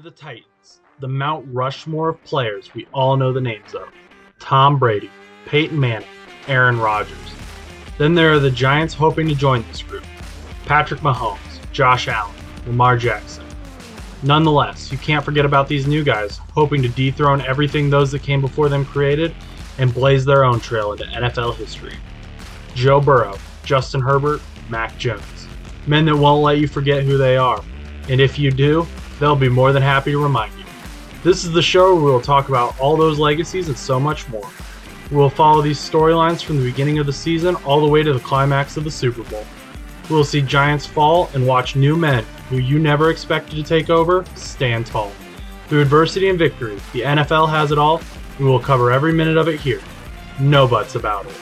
the 0.00 0.10
Titans, 0.10 0.82
the 1.00 1.08
Mount 1.08 1.46
Rushmore 1.50 2.10
of 2.10 2.22
players 2.22 2.74
we 2.74 2.86
all 2.92 3.16
know 3.16 3.32
the 3.32 3.40
names 3.40 3.74
of 3.74 3.88
Tom 4.38 4.78
Brady, 4.78 5.10
Peyton 5.46 5.78
Manning, 5.80 6.08
Aaron 6.48 6.78
Rodgers. 6.78 7.16
Then 7.96 8.14
there 8.14 8.32
are 8.32 8.38
the 8.38 8.50
Giants 8.50 8.92
hoping 8.92 9.26
to 9.28 9.34
join 9.34 9.64
this 9.68 9.82
group 9.82 10.04
Patrick 10.66 11.00
Mahomes, 11.00 11.38
Josh 11.72 12.08
Allen, 12.08 12.34
Lamar 12.66 12.98
Jackson. 12.98 13.44
Nonetheless, 14.22 14.92
you 14.92 14.98
can't 14.98 15.24
forget 15.24 15.46
about 15.46 15.66
these 15.66 15.86
new 15.86 16.04
guys 16.04 16.38
hoping 16.52 16.82
to 16.82 16.88
dethrone 16.88 17.40
everything 17.42 17.88
those 17.88 18.12
that 18.12 18.22
came 18.22 18.42
before 18.42 18.68
them 18.68 18.84
created 18.84 19.34
and 19.78 19.94
blaze 19.94 20.26
their 20.26 20.44
own 20.44 20.60
trail 20.60 20.92
into 20.92 21.04
NFL 21.04 21.56
history. 21.56 21.94
Joe 22.74 23.00
Burrow, 23.00 23.38
Justin 23.64 24.02
Herbert, 24.02 24.42
Mac 24.68 24.98
Jones. 24.98 25.48
Men 25.86 26.04
that 26.04 26.16
won't 26.16 26.42
let 26.42 26.58
you 26.58 26.68
forget 26.68 27.02
who 27.02 27.16
they 27.16 27.38
are. 27.38 27.64
And 28.08 28.20
if 28.20 28.38
you 28.38 28.50
do, 28.50 28.86
they'll 29.18 29.36
be 29.36 29.48
more 29.48 29.72
than 29.72 29.82
happy 29.82 30.12
to 30.12 30.22
remind 30.22 30.52
you. 30.58 30.64
This 31.22 31.44
is 31.44 31.52
the 31.52 31.62
show 31.62 31.94
where 31.94 32.04
we'll 32.04 32.20
talk 32.20 32.48
about 32.48 32.78
all 32.78 32.96
those 32.96 33.18
legacies 33.18 33.68
and 33.68 33.76
so 33.76 33.98
much 33.98 34.28
more. 34.28 34.48
We'll 35.10 35.30
follow 35.30 35.62
these 35.62 35.78
storylines 35.78 36.42
from 36.42 36.58
the 36.58 36.70
beginning 36.70 36.98
of 36.98 37.06
the 37.06 37.12
season 37.12 37.54
all 37.64 37.80
the 37.80 37.88
way 37.88 38.02
to 38.02 38.12
the 38.12 38.20
climax 38.20 38.76
of 38.76 38.84
the 38.84 38.90
Super 38.90 39.22
Bowl. 39.24 39.44
We'll 40.08 40.24
see 40.24 40.40
giants 40.40 40.86
fall 40.86 41.30
and 41.34 41.46
watch 41.46 41.76
new 41.76 41.96
men 41.96 42.24
who 42.48 42.58
you 42.58 42.78
never 42.78 43.10
expected 43.10 43.56
to 43.56 43.62
take 43.62 43.90
over 43.90 44.24
stand 44.34 44.86
tall. 44.86 45.12
Through 45.68 45.82
adversity 45.82 46.28
and 46.28 46.38
victory, 46.38 46.76
the 46.92 47.00
NFL 47.00 47.48
has 47.50 47.72
it 47.72 47.78
all. 47.78 48.00
We 48.38 48.44
will 48.44 48.60
cover 48.60 48.92
every 48.92 49.12
minute 49.12 49.36
of 49.36 49.48
it 49.48 49.58
here. 49.58 49.80
No 50.38 50.68
buts 50.68 50.94
about 50.94 51.26
it. 51.26 51.34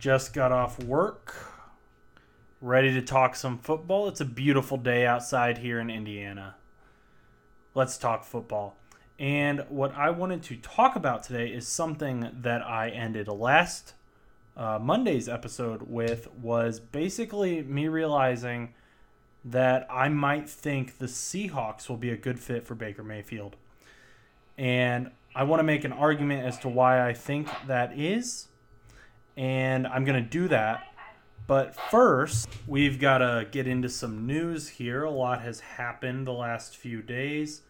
Just 0.00 0.32
got 0.32 0.50
off 0.50 0.82
work, 0.82 1.34
ready 2.62 2.90
to 2.94 3.02
talk 3.02 3.36
some 3.36 3.58
football. 3.58 4.08
It's 4.08 4.22
a 4.22 4.24
beautiful 4.24 4.78
day 4.78 5.04
outside 5.04 5.58
here 5.58 5.78
in 5.78 5.90
Indiana. 5.90 6.54
Let's 7.74 7.98
talk 7.98 8.24
football. 8.24 8.76
And 9.18 9.62
what 9.68 9.94
I 9.94 10.08
wanted 10.08 10.42
to 10.44 10.56
talk 10.56 10.96
about 10.96 11.22
today 11.22 11.48
is 11.48 11.68
something 11.68 12.30
that 12.32 12.62
I 12.62 12.88
ended 12.88 13.28
last 13.28 13.92
uh, 14.56 14.78
Monday's 14.80 15.28
episode 15.28 15.82
with 15.82 16.32
was 16.32 16.80
basically 16.80 17.62
me 17.62 17.86
realizing 17.86 18.72
that 19.44 19.86
I 19.90 20.08
might 20.08 20.48
think 20.48 20.96
the 20.96 21.08
Seahawks 21.08 21.90
will 21.90 21.98
be 21.98 22.08
a 22.08 22.16
good 22.16 22.40
fit 22.40 22.66
for 22.66 22.74
Baker 22.74 23.02
Mayfield. 23.02 23.54
And 24.56 25.10
I 25.34 25.42
want 25.42 25.60
to 25.60 25.64
make 25.64 25.84
an 25.84 25.92
argument 25.92 26.46
as 26.46 26.58
to 26.60 26.70
why 26.70 27.06
I 27.06 27.12
think 27.12 27.50
that 27.66 27.98
is. 27.98 28.46
And 29.40 29.86
I'm 29.86 30.04
going 30.04 30.22
to 30.22 30.28
do 30.28 30.48
that. 30.48 30.86
But 31.46 31.74
first, 31.74 32.50
we've 32.66 33.00
got 33.00 33.18
to 33.18 33.48
get 33.50 33.66
into 33.66 33.88
some 33.88 34.26
news 34.26 34.68
here. 34.68 35.02
A 35.02 35.10
lot 35.10 35.40
has 35.40 35.60
happened 35.60 36.26
the 36.26 36.32
last 36.32 36.76
few 36.76 37.00
days. 37.00 37.62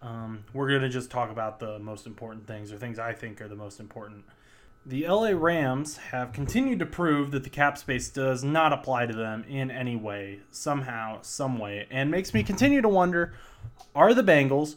Um, 0.00 0.44
we're 0.54 0.70
going 0.70 0.80
to 0.80 0.88
just 0.88 1.10
talk 1.10 1.30
about 1.30 1.60
the 1.60 1.78
most 1.78 2.06
important 2.06 2.46
things, 2.46 2.72
or 2.72 2.78
things 2.78 2.98
I 2.98 3.12
think 3.12 3.42
are 3.42 3.48
the 3.48 3.54
most 3.54 3.80
important. 3.80 4.24
The 4.86 5.06
LA 5.06 5.32
Rams 5.34 5.98
have 5.98 6.32
continued 6.32 6.78
to 6.78 6.86
prove 6.86 7.32
that 7.32 7.44
the 7.44 7.50
cap 7.50 7.76
space 7.76 8.08
does 8.08 8.42
not 8.42 8.72
apply 8.72 9.04
to 9.04 9.14
them 9.14 9.44
in 9.46 9.70
any 9.70 9.96
way, 9.96 10.40
somehow, 10.50 11.18
some 11.20 11.58
way, 11.58 11.86
and 11.90 12.10
makes 12.10 12.32
me 12.32 12.42
continue 12.42 12.80
to 12.80 12.88
wonder 12.88 13.34
are 13.94 14.14
the 14.14 14.22
Bengals 14.22 14.76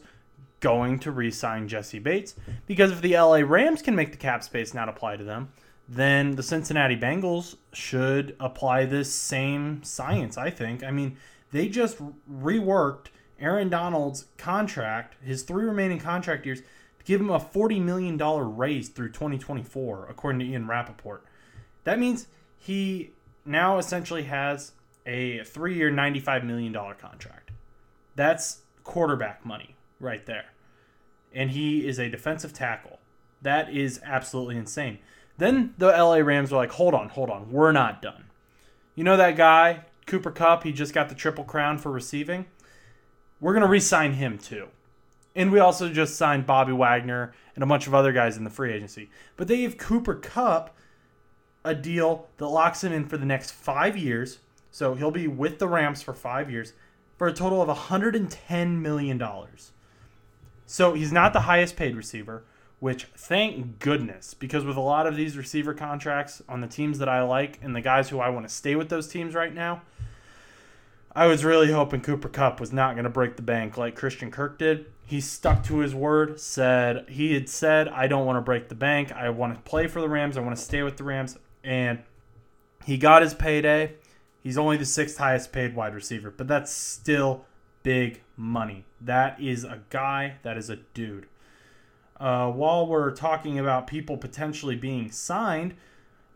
going 0.60 0.98
to 1.00 1.10
re 1.10 1.30
sign 1.30 1.68
Jessie 1.68 1.98
Bates? 1.98 2.34
Because 2.66 2.90
if 2.90 3.00
the 3.00 3.16
LA 3.16 3.38
Rams 3.38 3.80
can 3.80 3.96
make 3.96 4.12
the 4.12 4.18
cap 4.18 4.44
space 4.44 4.74
not 4.74 4.90
apply 4.90 5.16
to 5.16 5.24
them, 5.24 5.52
then 5.88 6.36
the 6.36 6.42
Cincinnati 6.42 6.96
Bengals 6.96 7.56
should 7.72 8.36
apply 8.38 8.84
this 8.84 9.12
same 9.12 9.82
science, 9.82 10.36
I 10.36 10.50
think. 10.50 10.84
I 10.84 10.90
mean, 10.90 11.16
they 11.50 11.68
just 11.68 11.98
reworked 12.30 13.06
Aaron 13.40 13.70
Donald's 13.70 14.26
contract, 14.36 15.16
his 15.22 15.42
three 15.42 15.64
remaining 15.64 15.98
contract 15.98 16.44
years 16.44 16.60
to 16.60 17.04
give 17.04 17.20
him 17.20 17.30
a 17.30 17.38
$40 17.38 17.80
million 17.82 18.18
raise 18.56 18.88
through 18.90 19.12
2024, 19.12 20.08
according 20.10 20.40
to 20.40 20.44
Ian 20.44 20.66
Rapoport. 20.66 21.24
That 21.84 21.98
means 21.98 22.26
he 22.58 23.12
now 23.46 23.78
essentially 23.78 24.24
has 24.24 24.72
a 25.06 25.42
three 25.44 25.74
year, 25.74 25.90
$95 25.90 26.44
million 26.44 26.72
contract. 26.72 27.50
That's 28.14 28.60
quarterback 28.84 29.46
money 29.46 29.76
right 30.00 30.26
there. 30.26 30.46
And 31.32 31.50
he 31.50 31.86
is 31.86 31.98
a 31.98 32.10
defensive 32.10 32.52
tackle. 32.52 32.98
That 33.40 33.72
is 33.72 34.00
absolutely 34.04 34.56
insane. 34.56 34.98
Then 35.38 35.74
the 35.78 35.86
LA 35.86 36.16
Rams 36.16 36.50
were 36.50 36.58
like, 36.58 36.72
hold 36.72 36.94
on, 36.94 37.08
hold 37.08 37.30
on, 37.30 37.50
we're 37.50 37.72
not 37.72 38.02
done. 38.02 38.24
You 38.94 39.04
know 39.04 39.16
that 39.16 39.36
guy, 39.36 39.84
Cooper 40.06 40.32
Kupp, 40.32 40.64
he 40.64 40.72
just 40.72 40.92
got 40.92 41.08
the 41.08 41.14
Triple 41.14 41.44
Crown 41.44 41.78
for 41.78 41.90
receiving? 41.90 42.46
We're 43.40 43.52
going 43.52 43.62
to 43.62 43.68
re 43.68 43.80
sign 43.80 44.14
him 44.14 44.38
too. 44.38 44.68
And 45.36 45.52
we 45.52 45.60
also 45.60 45.88
just 45.88 46.16
signed 46.16 46.46
Bobby 46.46 46.72
Wagner 46.72 47.32
and 47.54 47.62
a 47.62 47.66
bunch 47.66 47.86
of 47.86 47.94
other 47.94 48.12
guys 48.12 48.36
in 48.36 48.42
the 48.42 48.50
free 48.50 48.72
agency. 48.72 49.08
But 49.36 49.46
they 49.46 49.58
gave 49.58 49.78
Cooper 49.78 50.16
Kupp 50.16 50.76
a 51.64 51.74
deal 51.74 52.26
that 52.38 52.48
locks 52.48 52.82
him 52.82 52.92
in 52.92 53.06
for 53.06 53.16
the 53.16 53.26
next 53.26 53.52
five 53.52 53.96
years. 53.96 54.38
So 54.72 54.94
he'll 54.94 55.12
be 55.12 55.28
with 55.28 55.60
the 55.60 55.68
Rams 55.68 56.02
for 56.02 56.14
five 56.14 56.50
years 56.50 56.72
for 57.16 57.28
a 57.28 57.32
total 57.32 57.62
of 57.62 57.68
$110 57.68 58.80
million. 58.80 59.22
So 60.66 60.94
he's 60.94 61.12
not 61.12 61.32
the 61.32 61.40
highest 61.42 61.76
paid 61.76 61.96
receiver, 61.96 62.44
which 62.80 63.04
thank 63.16 63.78
goodness, 63.78 64.34
because 64.34 64.64
with 64.64 64.76
a 64.76 64.80
lot 64.80 65.06
of 65.06 65.16
these 65.16 65.36
receiver 65.36 65.74
contracts 65.74 66.42
on 66.48 66.60
the 66.60 66.66
teams 66.66 66.98
that 66.98 67.08
I 67.08 67.22
like 67.22 67.58
and 67.62 67.74
the 67.74 67.80
guys 67.80 68.08
who 68.08 68.20
I 68.20 68.28
want 68.28 68.48
to 68.48 68.54
stay 68.54 68.76
with 68.76 68.88
those 68.88 69.08
teams 69.08 69.34
right 69.34 69.52
now, 69.52 69.82
I 71.12 71.26
was 71.26 71.44
really 71.44 71.72
hoping 71.72 72.00
Cooper 72.00 72.28
Kupp 72.28 72.60
was 72.60 72.72
not 72.72 72.94
going 72.94 73.04
to 73.04 73.10
break 73.10 73.36
the 73.36 73.42
bank 73.42 73.76
like 73.76 73.96
Christian 73.96 74.30
Kirk 74.30 74.58
did. 74.58 74.86
He 75.04 75.20
stuck 75.20 75.64
to 75.64 75.78
his 75.78 75.94
word, 75.94 76.38
said 76.38 77.08
he 77.08 77.34
had 77.34 77.48
said, 77.48 77.88
I 77.88 78.06
don't 78.06 78.26
want 78.26 78.36
to 78.36 78.42
break 78.42 78.68
the 78.68 78.74
bank. 78.74 79.10
I 79.10 79.30
want 79.30 79.54
to 79.54 79.60
play 79.62 79.88
for 79.88 80.00
the 80.00 80.08
Rams. 80.08 80.36
I 80.36 80.40
want 80.40 80.56
to 80.56 80.62
stay 80.62 80.82
with 80.82 80.96
the 80.96 81.04
Rams. 81.04 81.36
And 81.64 82.00
he 82.84 82.98
got 82.98 83.22
his 83.22 83.34
payday. 83.34 83.94
He's 84.40 84.56
only 84.56 84.76
the 84.76 84.84
sixth 84.84 85.18
highest 85.18 85.50
paid 85.50 85.74
wide 85.74 85.94
receiver, 85.94 86.30
but 86.30 86.46
that's 86.46 86.70
still 86.70 87.44
big 87.82 88.20
money. 88.36 88.84
That 89.00 89.40
is 89.40 89.64
a 89.64 89.80
guy, 89.90 90.36
that 90.42 90.56
is 90.56 90.70
a 90.70 90.76
dude. 90.76 91.26
Uh, 92.20 92.50
while 92.50 92.86
we're 92.86 93.12
talking 93.12 93.58
about 93.58 93.86
people 93.86 94.16
potentially 94.16 94.76
being 94.76 95.10
signed, 95.10 95.74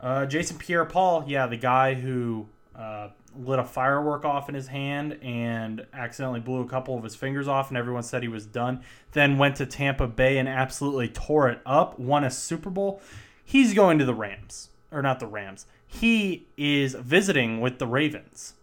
uh, 0.00 0.26
Jason 0.26 0.58
Pierre 0.58 0.84
Paul, 0.84 1.24
yeah, 1.26 1.46
the 1.46 1.56
guy 1.56 1.94
who 1.94 2.46
uh, 2.74 3.08
lit 3.36 3.58
a 3.58 3.64
firework 3.64 4.24
off 4.24 4.48
in 4.48 4.54
his 4.54 4.66
hand 4.68 5.18
and 5.22 5.86
accidentally 5.92 6.40
blew 6.40 6.60
a 6.60 6.68
couple 6.68 6.96
of 6.96 7.04
his 7.04 7.14
fingers 7.14 7.48
off, 7.48 7.68
and 7.68 7.78
everyone 7.78 8.02
said 8.02 8.22
he 8.22 8.28
was 8.28 8.46
done. 8.46 8.82
Then 9.12 9.38
went 9.38 9.56
to 9.56 9.66
Tampa 9.66 10.06
Bay 10.06 10.38
and 10.38 10.48
absolutely 10.48 11.08
tore 11.08 11.48
it 11.48 11.60
up, 11.66 11.98
won 11.98 12.24
a 12.24 12.30
Super 12.30 12.70
Bowl. 12.70 13.00
He's 13.44 13.74
going 13.74 13.98
to 13.98 14.04
the 14.04 14.14
Rams, 14.14 14.70
or 14.90 15.02
not 15.02 15.20
the 15.20 15.26
Rams. 15.26 15.66
He 15.86 16.46
is 16.56 16.94
visiting 16.94 17.60
with 17.60 17.78
the 17.78 17.86
Ravens, 17.86 18.54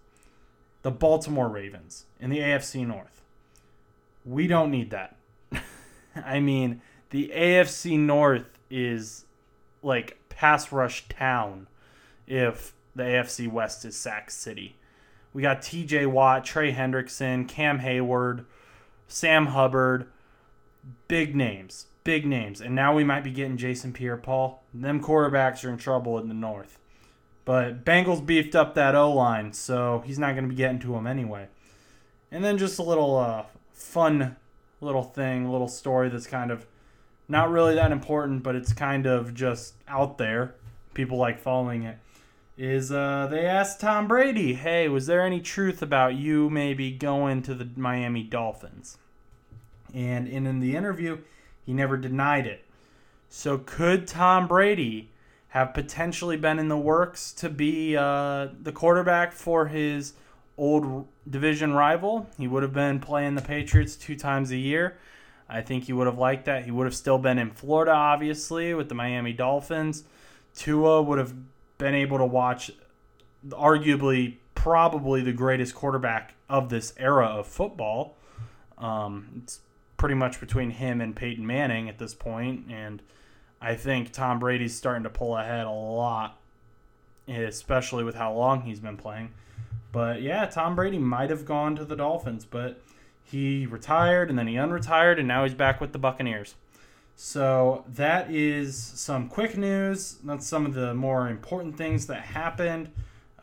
the 0.81 0.91
Baltimore 0.91 1.49
Ravens 1.49 2.05
in 2.19 2.29
the 2.29 2.39
AFC 2.39 2.85
North. 2.87 3.21
We 4.25 4.47
don't 4.47 4.71
need 4.71 4.89
that. 4.91 5.15
I 6.15 6.39
mean, 6.39 6.81
the 7.09 7.31
AFC 7.35 7.97
North 7.97 8.59
is 8.69 9.25
like 9.81 10.17
pass 10.29 10.71
rush 10.71 11.07
town 11.09 11.67
if 12.27 12.73
the 12.95 13.03
AFC 13.03 13.51
West 13.51 13.85
is 13.85 13.95
Sack 13.95 14.29
City. 14.31 14.75
We 15.33 15.41
got 15.41 15.61
TJ 15.61 16.07
Watt, 16.07 16.43
Trey 16.43 16.73
Hendrickson, 16.73 17.47
Cam 17.47 17.79
Heyward, 17.79 18.45
Sam 19.07 19.47
Hubbard. 19.47 20.07
Big 21.07 21.35
names. 21.35 21.87
Big 22.03 22.25
names. 22.25 22.61
And 22.61 22.73
now 22.73 22.95
we 22.95 23.03
might 23.03 23.23
be 23.23 23.31
getting 23.31 23.57
Jason 23.57 23.93
Pierre 23.93 24.17
Paul. 24.17 24.63
Them 24.73 25.03
quarterbacks 25.03 25.63
are 25.63 25.69
in 25.69 25.77
trouble 25.77 26.17
in 26.17 26.27
the 26.27 26.33
North. 26.33 26.79
But 27.45 27.83
Bengals 27.83 28.25
beefed 28.25 28.55
up 28.55 28.75
that 28.75 28.95
O 28.95 29.11
line, 29.11 29.53
so 29.53 30.03
he's 30.05 30.19
not 30.19 30.33
going 30.33 30.43
to 30.43 30.49
be 30.49 30.55
getting 30.55 30.79
to 30.79 30.95
him 30.95 31.07
anyway. 31.07 31.47
And 32.31 32.43
then 32.43 32.57
just 32.57 32.79
a 32.79 32.83
little 32.83 33.17
uh, 33.17 33.45
fun 33.73 34.35
little 34.81 35.03
thing, 35.03 35.51
little 35.51 35.67
story 35.67 36.09
that's 36.09 36.27
kind 36.27 36.51
of 36.51 36.65
not 37.29 37.51
really 37.51 37.75
that 37.75 37.91
important, 37.91 38.43
but 38.43 38.55
it's 38.55 38.73
kind 38.73 39.05
of 39.05 39.33
just 39.33 39.75
out 39.87 40.17
there. 40.17 40.55
People 40.93 41.17
like 41.17 41.39
following 41.39 41.83
it 41.83 41.97
is 42.57 42.91
uh, 42.91 43.27
they 43.31 43.45
asked 43.45 43.79
Tom 43.79 44.07
Brady, 44.07 44.55
"Hey, 44.55 44.89
was 44.89 45.05
there 45.05 45.21
any 45.21 45.39
truth 45.39 45.81
about 45.81 46.15
you 46.15 46.49
maybe 46.49 46.91
going 46.91 47.41
to 47.43 47.53
the 47.53 47.69
Miami 47.77 48.23
Dolphins?" 48.23 48.97
And 49.93 50.27
in, 50.27 50.45
in 50.45 50.59
the 50.59 50.75
interview, 50.75 51.19
he 51.65 51.73
never 51.73 51.95
denied 51.95 52.45
it. 52.45 52.65
So 53.29 53.59
could 53.59 54.07
Tom 54.07 54.47
Brady 54.47 55.11
have 55.49 55.73
potentially 55.73 56.35
been 56.35 56.59
in 56.59 56.67
the 56.67 56.77
works 56.77 57.31
to 57.33 57.49
be 57.49 57.95
uh, 57.95 58.49
the 58.61 58.71
quarterback 58.71 59.31
for 59.31 59.67
his 59.67 60.13
old 60.57 61.07
division 61.29 61.73
rival? 61.73 62.27
He 62.37 62.47
would 62.47 62.63
have 62.63 62.73
been 62.73 62.99
playing 62.99 63.35
the 63.35 63.41
Patriots 63.41 63.95
two 63.95 64.15
times 64.15 64.51
a 64.51 64.57
year. 64.57 64.97
I 65.49 65.61
think 65.61 65.85
he 65.85 65.93
would 65.93 66.07
have 66.07 66.17
liked 66.17 66.45
that. 66.45 66.65
He 66.65 66.71
would 66.71 66.85
have 66.85 66.95
still 66.95 67.17
been 67.17 67.39
in 67.39 67.51
Florida, 67.51 67.91
obviously, 67.91 68.73
with 68.73 68.87
the 68.87 68.95
Miami 68.95 69.33
Dolphins. 69.33 70.03
Tua 70.55 71.01
would 71.01 71.17
have 71.17 71.33
been 71.77 71.95
able 71.95 72.19
to 72.19 72.25
watch 72.25 72.71
arguably 73.49 74.37
probably 74.53 75.21
the 75.21 75.33
greatest 75.33 75.73
quarterback 75.73 76.35
of 76.49 76.69
this 76.69 76.93
era 76.97 77.25
of 77.25 77.47
football. 77.47 78.17
Um, 78.77 79.41
it's 79.43 79.61
pretty 79.97 80.15
much 80.15 80.39
between 80.39 80.71
him 80.71 81.01
and 81.01 81.15
Peyton 81.15 81.45
Manning 81.45 81.89
at 81.89 81.97
this 81.97 82.13
point, 82.13 82.65
and 82.69 83.01
I 83.61 83.75
think 83.75 84.11
Tom 84.11 84.39
Brady's 84.39 84.75
starting 84.75 85.03
to 85.03 85.09
pull 85.09 85.37
ahead 85.37 85.65
a 85.65 85.71
lot, 85.71 86.39
especially 87.27 88.03
with 88.03 88.15
how 88.15 88.33
long 88.33 88.61
he's 88.61 88.79
been 88.79 88.97
playing. 88.97 89.31
But 89.91 90.21
yeah, 90.21 90.45
Tom 90.45 90.75
Brady 90.75 90.99
might 90.99 91.29
have 91.29 91.45
gone 91.45 91.75
to 91.75 91.85
the 91.85 91.95
Dolphins, 91.95 92.45
but 92.45 92.81
he 93.29 93.65
retired 93.65 94.29
and 94.29 94.37
then 94.37 94.47
he 94.47 94.55
unretired, 94.55 95.19
and 95.19 95.27
now 95.27 95.43
he's 95.43 95.53
back 95.53 95.79
with 95.79 95.91
the 95.93 95.99
Buccaneers. 95.99 96.55
So 97.15 97.83
that 97.89 98.31
is 98.31 98.81
some 98.81 99.27
quick 99.27 99.57
news. 99.57 100.17
That's 100.23 100.47
some 100.47 100.65
of 100.65 100.73
the 100.73 100.93
more 100.93 101.27
important 101.27 101.77
things 101.77 102.07
that 102.07 102.21
happened. 102.21 102.89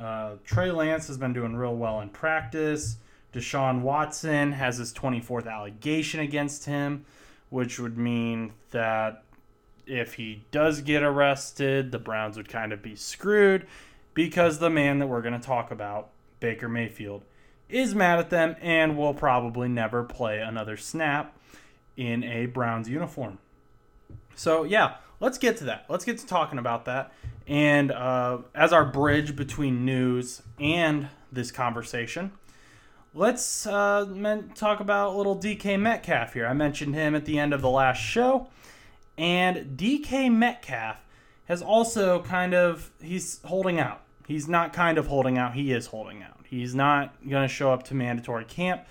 Uh, 0.00 0.36
Trey 0.44 0.70
Lance 0.70 1.06
has 1.08 1.18
been 1.18 1.32
doing 1.32 1.56
real 1.56 1.76
well 1.76 2.00
in 2.00 2.08
practice. 2.08 2.96
Deshaun 3.32 3.82
Watson 3.82 4.52
has 4.52 4.78
his 4.78 4.94
24th 4.94 5.46
allegation 5.46 6.20
against 6.20 6.64
him, 6.64 7.04
which 7.50 7.78
would 7.78 7.98
mean 7.98 8.54
that 8.70 9.24
if 9.86 10.14
he 10.14 10.44
does 10.50 10.80
get 10.80 11.02
arrested, 11.02 11.92
the 11.92 11.98
Browns 11.98 12.36
would 12.36 12.48
kind 12.48 12.72
of 12.72 12.82
be 12.82 12.96
screwed 12.96 13.66
because 14.14 14.58
the 14.58 14.70
man 14.70 14.98
that 14.98 15.06
we're 15.06 15.20
going 15.22 15.38
to 15.38 15.46
talk 15.46 15.70
about, 15.70 16.10
Baker 16.40 16.68
Mayfield, 16.68 17.22
is 17.68 17.94
mad 17.94 18.18
at 18.18 18.30
them 18.30 18.56
and 18.60 18.96
will 18.96 19.14
probably 19.14 19.68
never 19.68 20.04
play 20.04 20.40
another 20.40 20.76
snap 20.76 21.36
in 21.96 22.22
a 22.24 22.46
Browns 22.46 22.88
uniform. 22.88 23.38
So, 24.34 24.64
yeah, 24.64 24.96
let's 25.20 25.38
get 25.38 25.56
to 25.58 25.64
that. 25.64 25.86
Let's 25.88 26.04
get 26.04 26.18
to 26.18 26.26
talking 26.26 26.58
about 26.58 26.84
that. 26.84 27.12
And 27.46 27.92
uh, 27.92 28.38
as 28.54 28.72
our 28.72 28.84
bridge 28.84 29.36
between 29.36 29.84
news 29.84 30.42
and 30.58 31.08
this 31.32 31.50
conversation, 31.50 32.32
let's 33.14 33.66
uh, 33.66 34.42
talk 34.54 34.80
about 34.80 35.16
little 35.16 35.36
DK 35.36 35.80
Metcalf 35.80 36.34
here. 36.34 36.46
I 36.46 36.52
mentioned 36.52 36.94
him 36.94 37.14
at 37.14 37.24
the 37.24 37.38
end 37.38 37.54
of 37.54 37.62
the 37.62 37.70
last 37.70 37.98
show. 37.98 38.48
And 39.16 39.78
DK 39.78 40.30
Metcalf 40.32 40.98
has 41.46 41.62
also 41.62 42.22
kind 42.22 42.54
of, 42.54 42.90
he's 43.00 43.40
holding 43.44 43.80
out. 43.80 44.02
He's 44.26 44.48
not 44.48 44.72
kind 44.72 44.98
of 44.98 45.06
holding 45.06 45.38
out, 45.38 45.54
he 45.54 45.72
is 45.72 45.86
holding 45.86 46.22
out. 46.22 46.44
He's 46.48 46.74
not 46.74 47.14
going 47.28 47.46
to 47.46 47.52
show 47.52 47.72
up 47.72 47.84
to 47.84 47.94
mandatory 47.94 48.44
camp. 48.44 48.82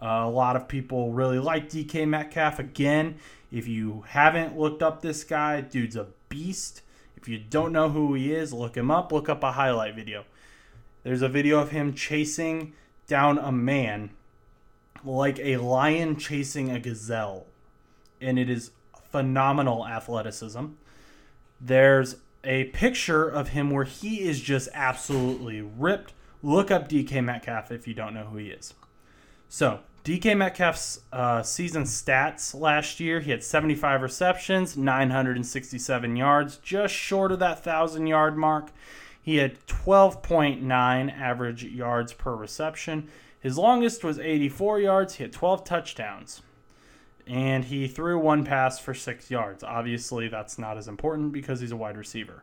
Uh, 0.00 0.22
a 0.24 0.30
lot 0.30 0.56
of 0.56 0.66
people 0.66 1.12
really 1.12 1.38
like 1.38 1.68
DK 1.68 2.06
Metcalf. 2.08 2.58
Again, 2.58 3.16
if 3.52 3.68
you 3.68 4.04
haven't 4.08 4.58
looked 4.58 4.82
up 4.82 5.02
this 5.02 5.22
guy, 5.22 5.60
dude's 5.60 5.94
a 5.94 6.08
beast. 6.28 6.82
If 7.16 7.28
you 7.28 7.38
don't 7.38 7.72
know 7.72 7.88
who 7.88 8.14
he 8.14 8.34
is, 8.34 8.52
look 8.52 8.76
him 8.76 8.90
up. 8.90 9.12
Look 9.12 9.28
up 9.28 9.44
a 9.44 9.52
highlight 9.52 9.94
video. 9.94 10.24
There's 11.04 11.22
a 11.22 11.28
video 11.28 11.60
of 11.60 11.70
him 11.70 11.94
chasing 11.94 12.72
down 13.06 13.38
a 13.38 13.52
man 13.52 14.10
like 15.04 15.38
a 15.38 15.56
lion 15.58 16.16
chasing 16.16 16.70
a 16.70 16.80
gazelle. 16.80 17.46
And 18.20 18.38
it 18.38 18.48
is 18.48 18.70
phenomenal 19.10 19.86
athleticism. 19.86 20.66
There's 21.60 22.16
a 22.44 22.64
picture 22.64 23.28
of 23.28 23.50
him 23.50 23.70
where 23.70 23.84
he 23.84 24.22
is 24.22 24.40
just 24.40 24.68
absolutely 24.74 25.60
ripped. 25.60 26.12
Look 26.42 26.70
up 26.70 26.88
DK 26.88 27.22
Metcalf 27.22 27.70
if 27.70 27.86
you 27.86 27.94
don't 27.94 28.14
know 28.14 28.24
who 28.24 28.38
he 28.38 28.48
is. 28.48 28.74
So, 29.48 29.80
DK 30.04 30.36
Metcalf's 30.36 31.02
uh, 31.12 31.42
season 31.42 31.84
stats 31.84 32.58
last 32.58 32.98
year 32.98 33.20
he 33.20 33.30
had 33.30 33.44
75 33.44 34.02
receptions, 34.02 34.76
967 34.76 36.16
yards, 36.16 36.56
just 36.56 36.92
short 36.92 37.30
of 37.30 37.38
that 37.38 37.56
1,000 37.56 38.08
yard 38.08 38.36
mark. 38.36 38.70
He 39.22 39.36
had 39.36 39.64
12.9 39.68 41.16
average 41.16 41.62
yards 41.62 42.12
per 42.12 42.34
reception. 42.34 43.08
His 43.38 43.56
longest 43.56 44.02
was 44.02 44.18
84 44.18 44.80
yards. 44.80 45.14
He 45.14 45.22
had 45.22 45.32
12 45.32 45.64
touchdowns 45.64 46.42
and 47.26 47.64
he 47.64 47.86
threw 47.86 48.18
one 48.18 48.44
pass 48.44 48.78
for 48.78 48.94
six 48.94 49.30
yards. 49.30 49.62
Obviously, 49.62 50.28
that's 50.28 50.58
not 50.58 50.76
as 50.76 50.88
important 50.88 51.32
because 51.32 51.60
he's 51.60 51.72
a 51.72 51.76
wide 51.76 51.96
receiver. 51.96 52.42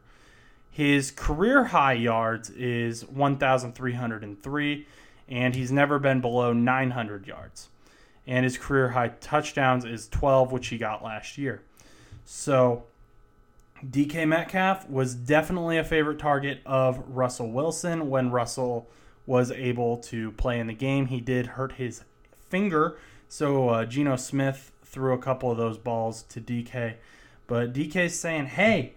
His 0.71 1.11
career 1.11 1.65
high 1.65 1.93
yards 1.93 2.49
is 2.51 3.05
1,303, 3.07 4.87
and 5.27 5.55
he's 5.55 5.71
never 5.71 5.99
been 5.99 6.21
below 6.21 6.53
900 6.53 7.27
yards. 7.27 7.69
And 8.27 8.43
his 8.43 8.57
career 8.57 8.89
high 8.89 9.09
touchdowns 9.09 9.85
is 9.85 10.07
12, 10.07 10.51
which 10.51 10.67
he 10.67 10.77
got 10.77 11.03
last 11.03 11.37
year. 11.37 11.63
So, 12.25 12.83
DK 13.87 14.27
Metcalf 14.27 14.89
was 14.89 15.15
definitely 15.15 15.77
a 15.77 15.83
favorite 15.83 16.19
target 16.19 16.61
of 16.65 17.03
Russell 17.07 17.51
Wilson 17.51 18.09
when 18.09 18.29
Russell 18.29 18.89
was 19.25 19.51
able 19.51 19.97
to 19.97 20.31
play 20.33 20.59
in 20.59 20.67
the 20.67 20.73
game. 20.73 21.07
He 21.07 21.21
did 21.21 21.47
hurt 21.47 21.73
his 21.73 22.03
finger 22.49 22.97
so 23.29 23.69
uh, 23.69 23.85
Geno 23.85 24.15
Smith 24.15 24.71
threw 24.83 25.13
a 25.13 25.17
couple 25.19 25.51
of 25.51 25.57
those 25.57 25.77
balls 25.77 26.23
to 26.23 26.41
DK, 26.41 26.95
but 27.47 27.71
DK's 27.71 28.19
saying, 28.19 28.47
"Hey, 28.47 28.95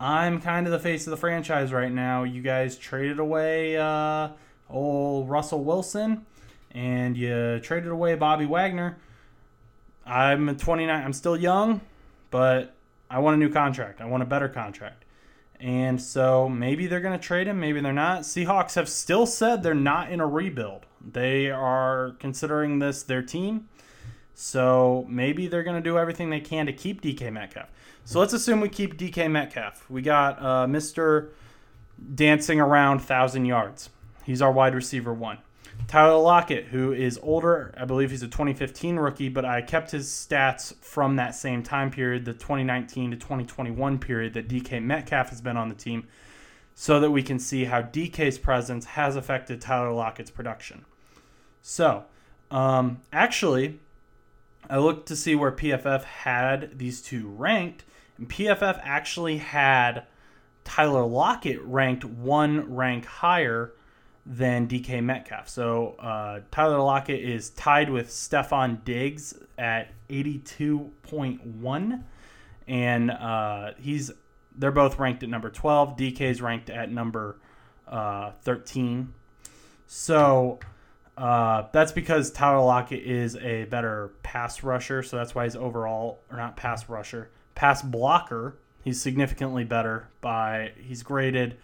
I'm 0.00 0.40
kind 0.40 0.66
of 0.66 0.72
the 0.72 0.78
face 0.78 1.06
of 1.06 1.10
the 1.10 1.16
franchise 1.16 1.72
right 1.72 1.92
now. 1.92 2.22
You 2.22 2.42
guys 2.42 2.78
traded 2.78 3.18
away 3.18 3.76
uh, 3.76 4.28
old 4.70 5.28
Russell 5.28 5.64
Wilson, 5.64 6.24
and 6.70 7.16
you 7.16 7.58
traded 7.60 7.90
away 7.90 8.14
Bobby 8.14 8.46
Wagner. 8.46 8.98
I'm 10.06 10.56
29. 10.56 11.04
I'm 11.04 11.12
still 11.12 11.36
young, 11.36 11.80
but 12.30 12.74
I 13.10 13.18
want 13.18 13.34
a 13.34 13.38
new 13.38 13.50
contract. 13.50 14.00
I 14.00 14.06
want 14.06 14.22
a 14.22 14.26
better 14.26 14.48
contract." 14.48 15.04
And 15.62 16.02
so 16.02 16.48
maybe 16.48 16.88
they're 16.88 17.00
going 17.00 17.18
to 17.18 17.24
trade 17.24 17.46
him, 17.46 17.60
maybe 17.60 17.80
they're 17.80 17.92
not. 17.92 18.22
Seahawks 18.22 18.74
have 18.74 18.88
still 18.88 19.26
said 19.26 19.62
they're 19.62 19.74
not 19.74 20.10
in 20.10 20.20
a 20.20 20.26
rebuild. 20.26 20.86
They 21.00 21.50
are 21.50 22.16
considering 22.18 22.80
this 22.80 23.04
their 23.04 23.22
team. 23.22 23.68
So 24.34 25.06
maybe 25.08 25.46
they're 25.46 25.62
going 25.62 25.76
to 25.76 25.82
do 25.82 25.98
everything 25.98 26.30
they 26.30 26.40
can 26.40 26.66
to 26.66 26.72
keep 26.72 27.02
DK 27.02 27.32
Metcalf. 27.32 27.68
So 28.04 28.18
let's 28.18 28.32
assume 28.32 28.60
we 28.60 28.68
keep 28.68 28.98
DK 28.98 29.30
Metcalf. 29.30 29.88
We 29.90 30.02
got 30.02 30.38
uh, 30.40 30.66
Mr. 30.66 31.30
Dancing 32.14 32.60
around 32.60 32.98
1,000 32.98 33.44
yards. 33.44 33.90
He's 34.24 34.42
our 34.42 34.50
wide 34.50 34.74
receiver 34.74 35.12
one. 35.12 35.38
Tyler 35.86 36.20
Lockett, 36.20 36.66
who 36.66 36.92
is 36.92 37.18
older, 37.22 37.74
I 37.76 37.84
believe 37.84 38.10
he's 38.10 38.22
a 38.22 38.28
2015 38.28 38.96
rookie, 38.96 39.28
but 39.28 39.44
I 39.44 39.62
kept 39.62 39.90
his 39.90 40.08
stats 40.08 40.74
from 40.76 41.16
that 41.16 41.34
same 41.34 41.62
time 41.62 41.90
period, 41.90 42.24
the 42.24 42.32
2019 42.32 43.10
to 43.10 43.16
2021 43.16 43.98
period 43.98 44.34
that 44.34 44.48
DK 44.48 44.82
Metcalf 44.82 45.28
has 45.30 45.40
been 45.40 45.56
on 45.56 45.68
the 45.68 45.74
team, 45.74 46.06
so 46.74 47.00
that 47.00 47.10
we 47.10 47.22
can 47.22 47.38
see 47.38 47.64
how 47.64 47.82
DK's 47.82 48.38
presence 48.38 48.84
has 48.84 49.16
affected 49.16 49.60
Tyler 49.60 49.92
Lockett's 49.92 50.30
production. 50.30 50.84
So, 51.62 52.04
um, 52.50 53.00
actually, 53.12 53.80
I 54.72 54.78
looked 54.78 55.08
to 55.08 55.16
see 55.16 55.34
where 55.34 55.52
PFF 55.52 56.02
had 56.04 56.78
these 56.78 57.02
two 57.02 57.28
ranked, 57.28 57.84
and 58.16 58.26
PFF 58.26 58.80
actually 58.82 59.36
had 59.36 60.04
Tyler 60.64 61.04
Lockett 61.04 61.60
ranked 61.60 62.06
one 62.06 62.74
rank 62.74 63.04
higher 63.04 63.74
than 64.24 64.66
DK 64.66 65.04
Metcalf. 65.04 65.50
So 65.50 65.96
uh, 65.98 66.40
Tyler 66.50 66.78
Lockett 66.78 67.20
is 67.20 67.50
tied 67.50 67.90
with 67.90 68.08
Stefon 68.08 68.82
Diggs 68.82 69.34
at 69.58 69.90
82.1, 70.08 72.04
and 72.66 73.10
uh, 73.10 73.72
he's 73.78 74.10
they're 74.56 74.70
both 74.72 74.98
ranked 74.98 75.22
at 75.22 75.28
number 75.28 75.50
12. 75.50 75.98
DK 75.98 76.22
is 76.22 76.40
ranked 76.40 76.70
at 76.70 76.90
number 76.90 77.36
uh, 77.86 78.30
13. 78.40 79.12
So 79.86 80.60
uh, 81.22 81.68
that's 81.70 81.92
because 81.92 82.32
Tyler 82.32 82.64
Lockett 82.64 83.04
is 83.04 83.36
a 83.36 83.62
better 83.66 84.10
pass 84.24 84.64
rusher, 84.64 85.04
so 85.04 85.16
that's 85.16 85.36
why 85.36 85.44
he's 85.44 85.54
overall, 85.54 86.18
or 86.28 86.36
not 86.36 86.56
pass 86.56 86.88
rusher, 86.88 87.30
pass 87.54 87.80
blocker. 87.80 88.56
He's 88.82 89.00
significantly 89.00 89.62
better 89.62 90.08
by 90.20 90.72
he's 90.80 91.04
graded 91.04 91.58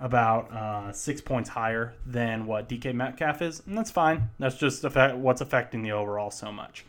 about 0.00 0.52
uh, 0.52 0.92
six 0.92 1.20
points 1.20 1.50
higher 1.50 1.94
than 2.04 2.46
what 2.46 2.68
DK 2.68 2.92
Metcalf 2.92 3.40
is, 3.40 3.62
and 3.68 3.78
that's 3.78 3.92
fine. 3.92 4.30
That's 4.40 4.56
just 4.56 4.82
effect, 4.82 5.14
what's 5.14 5.40
affecting 5.40 5.82
the 5.82 5.92
overall 5.92 6.32
so 6.32 6.50
much. 6.50 6.84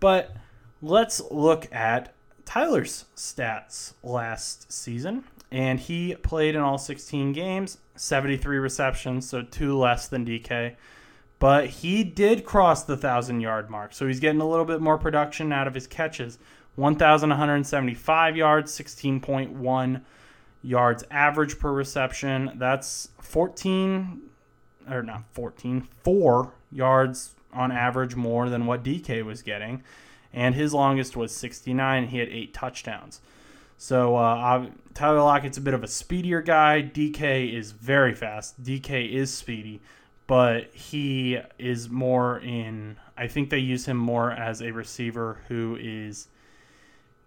But 0.00 0.34
let's 0.80 1.22
look 1.30 1.72
at 1.72 2.12
Tyler's 2.44 3.04
stats 3.14 3.92
last 4.02 4.72
season, 4.72 5.22
and 5.52 5.78
he 5.78 6.16
played 6.16 6.56
in 6.56 6.60
all 6.60 6.76
16 6.76 7.32
games, 7.32 7.78
73 7.94 8.58
receptions, 8.58 9.28
so 9.28 9.42
two 9.42 9.78
less 9.78 10.08
than 10.08 10.26
DK. 10.26 10.74
But 11.42 11.66
he 11.66 12.04
did 12.04 12.44
cross 12.44 12.84
the 12.84 12.92
1,000 12.92 13.40
yard 13.40 13.68
mark. 13.68 13.94
So 13.94 14.06
he's 14.06 14.20
getting 14.20 14.40
a 14.40 14.48
little 14.48 14.64
bit 14.64 14.80
more 14.80 14.96
production 14.96 15.52
out 15.52 15.66
of 15.66 15.74
his 15.74 15.88
catches 15.88 16.38
1,175 16.76 18.36
yards, 18.36 18.70
16.1 18.70 20.02
yards 20.62 21.04
average 21.10 21.58
per 21.58 21.72
reception. 21.72 22.52
That's 22.54 23.08
14, 23.18 24.22
or 24.88 25.02
not 25.02 25.24
14, 25.32 25.88
4 26.04 26.52
yards 26.70 27.34
on 27.52 27.72
average 27.72 28.14
more 28.14 28.48
than 28.48 28.66
what 28.66 28.84
DK 28.84 29.24
was 29.24 29.42
getting. 29.42 29.82
And 30.32 30.54
his 30.54 30.72
longest 30.72 31.16
was 31.16 31.34
69. 31.34 32.06
He 32.06 32.18
had 32.18 32.28
eight 32.28 32.54
touchdowns. 32.54 33.20
So 33.78 34.14
uh, 34.14 34.66
Tyler 34.94 35.18
Lockett's 35.18 35.58
a 35.58 35.60
bit 35.60 35.74
of 35.74 35.82
a 35.82 35.88
speedier 35.88 36.40
guy. 36.40 36.82
DK 36.82 37.52
is 37.52 37.72
very 37.72 38.14
fast. 38.14 38.62
DK 38.62 39.10
is 39.10 39.34
speedy, 39.34 39.80
but 40.26 40.72
he 40.72 41.38
is 41.58 41.88
more 41.88 42.38
in. 42.38 42.96
I 43.16 43.26
think 43.26 43.50
they 43.50 43.58
use 43.58 43.86
him 43.86 43.96
more 43.96 44.30
as 44.30 44.62
a 44.62 44.70
receiver 44.70 45.40
who 45.48 45.76
is 45.80 46.28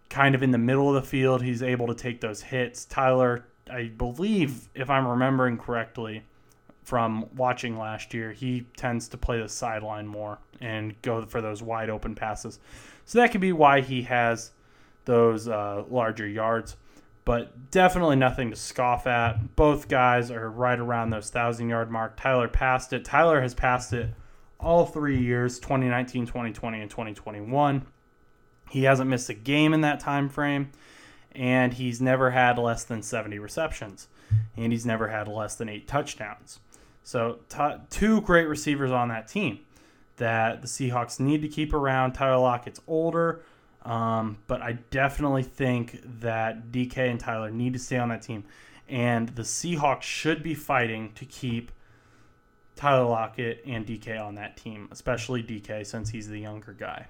kind 0.10 0.36
of 0.36 0.44
in 0.44 0.52
the 0.52 0.58
middle 0.58 0.90
of 0.90 0.96
the 0.96 1.08
field. 1.08 1.42
He's 1.42 1.62
able 1.62 1.88
to 1.88 1.96
take 1.96 2.22
those 2.22 2.42
hits. 2.42 2.86
Tyler, 2.86 3.46
I 3.70 3.92
believe, 3.98 4.70
if 4.74 4.90
I'm 4.90 5.08
remembering 5.08 5.58
correctly 5.58 6.24
from 6.84 7.26
watching 7.36 7.78
last 7.78 8.14
year, 8.14 8.32
he 8.32 8.66
tends 8.78 9.08
to 9.10 9.18
play 9.18 9.42
the 9.42 9.50
sideline 9.50 10.08
more 10.08 10.38
and 10.62 11.00
go 11.02 11.26
for 11.26 11.42
those 11.42 11.62
wide 11.62 11.90
open 11.90 12.16
passes. 12.16 12.60
So 13.06 13.20
that 13.20 13.32
could 13.32 13.42
be 13.42 13.52
why 13.52 13.82
he 13.82 14.04
has 14.04 14.52
those 15.06 15.48
uh, 15.48 15.84
larger 15.90 16.28
yards. 16.28 16.78
But 17.26 17.72
definitely 17.72 18.16
nothing 18.16 18.52
to 18.52 18.56
scoff 18.56 19.08
at. 19.08 19.56
Both 19.56 19.88
guys 19.88 20.30
are 20.30 20.50
right 20.50 20.80
around 20.80 21.10
those 21.10 21.32
thousand 21.32 21.70
yard 21.70 21.92
mark. 21.92 22.18
Tyler 22.18 22.48
passed 22.48 22.94
it. 22.94 23.04
Tyler 23.04 23.42
has 23.42 23.56
passed 23.56 23.94
it 23.94 24.12
all 24.60 24.86
three 24.86 25.20
years 25.20 25.60
2019, 25.60 26.28
2020, 26.28 26.82
and 26.82 26.90
2021. 26.90 27.86
He 28.70 28.84
hasn't 28.84 29.10
missed 29.10 29.30
a 29.30 29.34
game 29.34 29.74
in 29.74 29.82
that 29.82 30.00
time 30.00 30.30
frame, 30.30 30.72
and 31.34 31.74
he's 31.74 32.02
never 32.02 32.32
had 32.32 32.58
less 32.58 32.84
than 32.84 33.02
70 33.02 33.40
receptions, 33.40 34.08
and 34.56 34.72
he's 34.72 34.86
never 34.86 35.08
had 35.10 35.28
less 35.28 35.56
than 35.56 35.70
eight 35.70 35.88
touchdowns. 35.88 36.60
So, 37.04 37.40
t- 37.50 37.78
two 37.92 38.22
great 38.22 38.48
receivers 38.48 38.92
on 38.92 39.10
that 39.10 39.28
team 39.28 39.60
that 40.18 40.62
the 40.62 40.68
Seahawks 40.68 41.20
need 41.20 41.42
to 41.42 41.48
keep 41.48 41.74
around. 41.74 42.14
Tyler 42.14 42.38
Lockett's 42.38 42.82
older, 42.88 43.44
um, 43.86 44.40
but 44.48 44.62
I 44.64 44.74
definitely 44.90 45.44
think 45.44 46.02
that 46.22 46.72
DK 46.72 46.98
and 46.98 47.20
Tyler 47.20 47.52
need 47.52 47.74
to 47.74 47.80
stay 47.80 47.98
on 47.98 48.10
that 48.10 48.24
team. 48.24 48.44
And 48.90 49.30
the 49.30 49.44
Seahawks 49.44 50.02
should 50.02 50.44
be 50.44 50.56
fighting 50.56 51.12
to 51.14 51.26
keep 51.26 51.72
Tyler 52.76 53.06
Lockett 53.06 53.64
and 53.66 53.86
DK 53.86 54.20
on 54.20 54.36
that 54.36 54.58
team, 54.58 54.90
especially 54.92 55.44
DK 55.44 55.86
since 55.86 56.10
he's 56.10 56.28
the 56.28 56.40
younger 56.40 56.74
guy. 56.74 57.08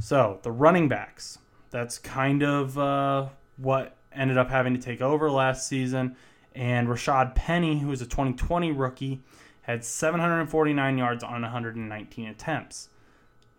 So 0.00 0.38
the 0.42 0.52
running 0.52 0.88
backs, 0.88 1.38
that's 1.70 1.98
kind 1.98 2.42
of 2.42 2.78
uh, 2.78 3.28
what 3.56 3.96
ended 4.12 4.38
up 4.38 4.48
having 4.48 4.74
to 4.74 4.80
take 4.80 5.00
over 5.00 5.30
last 5.30 5.68
season. 5.68 6.16
And 6.54 6.88
Rashaad 6.88 7.34
Penny, 7.34 7.80
who 7.80 7.90
is 7.92 8.00
a 8.00 8.06
2020 8.06 8.70
rookie, 8.72 9.20
had 9.62 9.84
749 9.84 10.96
yards 10.96 11.24
on 11.24 11.42
119 11.42 12.28
attempts. 12.28 12.88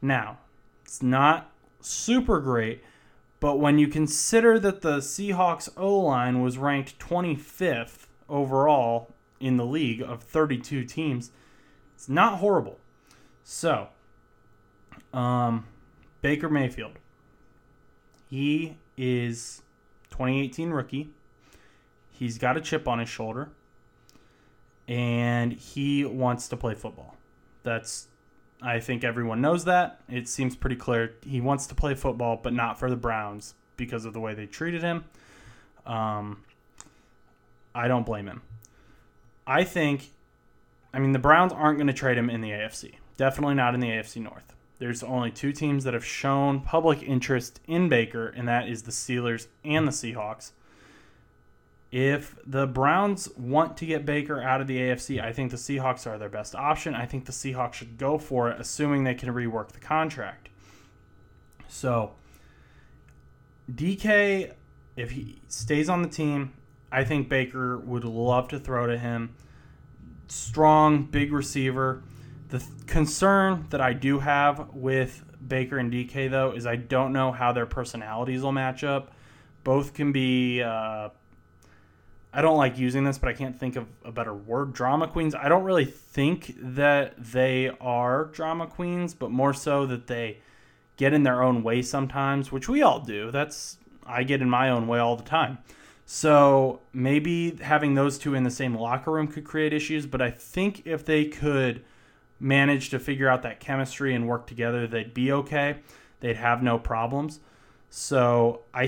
Now, 0.02 0.40
it's 0.84 1.04
not 1.04 1.52
super 1.82 2.40
great, 2.40 2.84
but 3.40 3.60
when 3.60 3.78
you 3.78 3.88
consider 3.88 4.60
that 4.60 4.82
the 4.82 4.98
Seahawks 4.98 5.70
O 5.78 6.00
line 6.00 6.42
was 6.42 6.58
ranked 6.58 7.00
25th 7.00 8.08
overall 8.28 9.14
in 9.40 9.58
the 9.58 9.66
league 9.66 10.02
of 10.02 10.24
32 10.24 10.84
teams, 10.86 11.32
it's 11.96 12.10
not 12.10 12.40
horrible. 12.40 12.80
So, 13.44 13.90
um, 15.14 15.66
Baker 16.22 16.50
Mayfield. 16.50 16.94
He 18.30 18.78
is 18.98 19.62
2018 20.10 20.72
rookie. 20.72 21.10
He's 22.12 22.38
got 22.38 22.58
a 22.58 22.62
chip 22.62 22.88
on 22.88 23.00
his 23.00 23.08
shoulder 23.08 23.50
and 24.88 25.54
he 25.54 26.06
wants 26.06 26.48
to 26.50 26.58
play 26.58 26.74
football. 26.74 27.16
That's 27.64 28.08
I 28.62 28.80
think 28.80 29.04
everyone 29.04 29.42
knows 29.42 29.66
that. 29.66 30.02
It 30.10 30.28
seems 30.28 30.56
pretty 30.56 30.76
clear. 30.76 31.16
He 31.24 31.42
wants 31.42 31.68
to 31.68 31.76
play 31.76 31.94
football, 31.94 32.40
but 32.42 32.54
not 32.54 32.80
for 32.80 32.90
the 32.90 32.96
Browns 32.96 33.54
because 33.76 34.06
of 34.06 34.14
the 34.14 34.20
way 34.20 34.34
they 34.34 34.48
treated 34.48 34.82
him. 34.82 35.06
Um, 35.86 36.44
I 37.76 37.88
don't 37.88 38.06
blame 38.06 38.28
him. 38.28 38.42
I 39.46 39.64
think, 39.64 40.10
I 40.94 41.00
mean, 41.00 41.12
the 41.12 41.20
Browns 41.20 41.54
aren't 41.54 41.78
going 41.78 41.88
to 41.88 41.94
trade 41.94 42.18
him 42.18 42.30
in 42.30 42.42
the 42.42 42.50
AFC. 42.50 42.96
Definitely 43.16 43.56
not 43.56 43.74
in 43.74 43.80
the 43.80 43.90
AFC 43.90 44.22
North. 44.22 44.56
There's 44.80 45.04
only 45.04 45.32
two 45.32 45.52
teams 45.52 45.84
that 45.86 45.94
have 45.94 46.06
shown 46.06 46.62
public 46.62 47.02
interest 47.02 47.60
in 47.68 47.90
Baker, 47.90 48.28
and 48.28 48.48
that 48.48 48.68
is 48.68 48.84
the 48.84 48.92
Steelers 48.92 49.48
and 49.64 49.88
the 49.88 49.92
Seahawks. 49.92 50.52
If 51.92 52.36
the 52.46 52.68
Browns 52.68 53.30
want 53.38 53.78
to 53.78 53.86
get 53.86 54.06
Baker 54.06 54.42
out 54.42 54.60
of 54.60 54.68
the 54.68 54.78
AFC, 54.78 55.24
I 55.24 55.32
think 55.32 55.52
the 55.52 55.58
Seahawks 55.58 56.06
are 56.06 56.18
their 56.18 56.30
best 56.30 56.54
option. 56.54 56.94
I 56.94 57.06
think 57.06 57.26
the 57.26 57.32
Seahawks 57.32 57.76
should 57.76 57.98
go 57.98 58.18
for 58.18 58.50
it, 58.50 58.60
assuming 58.60 59.04
they 59.06 59.16
can 59.16 59.30
rework 59.34 59.72
the 59.72 59.80
contract. 59.80 60.50
So, 61.70 62.12
DK, 63.74 64.52
if 64.98 65.12
he 65.12 65.42
stays 65.48 65.88
on 65.88 66.02
the 66.02 66.10
team, 66.10 66.54
I 66.92 67.06
think 67.06 67.30
Baker 67.30 67.78
would 67.78 68.04
love 68.04 68.50
to 68.50 68.60
throw 68.60 68.88
to 68.88 68.98
him. 68.98 69.36
Strong, 70.28 71.06
big 71.06 71.32
receiver. 71.32 72.04
The 72.50 72.60
th- 72.60 72.72
concern 72.86 73.68
that 73.70 73.80
I 73.80 73.94
do 73.94 74.20
have 74.20 74.74
with 74.74 75.24
Baker 75.46 75.78
and 75.78 75.92
DK, 75.92 76.30
though, 76.30 76.52
is 76.52 76.66
I 76.66 76.76
don't 76.76 77.14
know 77.14 77.32
how 77.32 77.54
their 77.54 77.66
personalities 77.66 78.42
will 78.42 78.52
match 78.52 78.84
up. 78.84 79.12
Both 79.64 79.94
can 79.94 80.12
be. 80.12 80.62
Uh, 80.62 81.10
I 82.38 82.42
don't 82.44 82.58
like 82.58 82.78
using 82.78 83.04
this, 83.04 83.18
but 83.18 83.30
I 83.30 83.34
can't 83.34 83.60
think 83.60 83.76
of 83.76 83.88
a 84.06 84.12
better 84.12 84.32
word. 84.32 84.72
Drama 84.72 85.08
queens. 85.08 85.34
I 85.34 85.50
don't 85.50 85.64
really 85.64 85.86
think 85.86 86.54
that 86.60 87.16
they 87.18 87.72
are 87.82 88.26
drama 88.26 88.68
queens, 88.68 89.16
but 89.16 89.32
more 89.32 89.56
so 89.56 89.88
that 89.88 90.06
they 90.06 90.38
get 90.98 91.14
in 91.14 91.24
their 91.24 91.42
own 91.42 91.64
way 91.64 91.82
sometimes, 91.82 92.52
which 92.52 92.70
we 92.70 92.84
all 92.84 93.00
do. 93.00 93.32
That's 93.32 93.78
I 94.06 94.22
get 94.22 94.44
in 94.44 94.52
my 94.52 94.70
own 94.70 94.88
way 94.88 95.00
all 95.00 95.16
the 95.16 95.24
time. 95.24 95.58
So 96.06 96.82
maybe 96.94 97.56
having 97.56 97.96
those 97.96 98.20
two 98.20 98.36
in 98.36 98.44
the 98.44 98.52
same 98.52 98.76
locker 98.76 99.12
room 99.12 99.28
could 99.28 99.44
create 99.44 99.74
issues, 99.74 100.06
but 100.06 100.22
I 100.22 100.30
think 100.30 100.86
if 100.86 101.04
they 101.04 101.26
could 101.26 101.84
manage 102.40 102.92
to 102.92 103.00
figure 103.00 103.28
out 103.28 103.42
that 103.42 103.60
chemistry 103.60 104.14
and 104.14 104.28
work 104.28 104.46
together, 104.46 104.86
they'd 104.86 105.12
be 105.12 105.32
okay. 105.32 105.80
They'd 106.20 106.38
have 106.38 106.62
no 106.62 106.78
problems. 106.78 107.40
So 107.90 108.62
I 108.76 108.86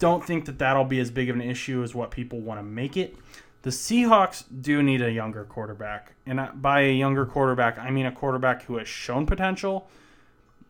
don't 0.00 0.24
think 0.24 0.46
that 0.46 0.58
that'll 0.58 0.84
be 0.84 0.98
as 0.98 1.12
big 1.12 1.30
of 1.30 1.36
an 1.36 1.42
issue 1.42 1.84
as 1.84 1.94
what 1.94 2.10
people 2.10 2.40
want 2.40 2.58
to 2.58 2.64
make 2.64 2.96
it. 2.96 3.14
The 3.62 3.70
Seahawks 3.70 4.44
do 4.62 4.82
need 4.82 5.02
a 5.02 5.12
younger 5.12 5.44
quarterback. 5.44 6.14
And 6.26 6.40
by 6.60 6.80
a 6.80 6.92
younger 6.92 7.26
quarterback, 7.26 7.78
I 7.78 7.90
mean 7.90 8.06
a 8.06 8.12
quarterback 8.12 8.64
who 8.64 8.78
has 8.78 8.88
shown 8.88 9.26
potential. 9.26 9.88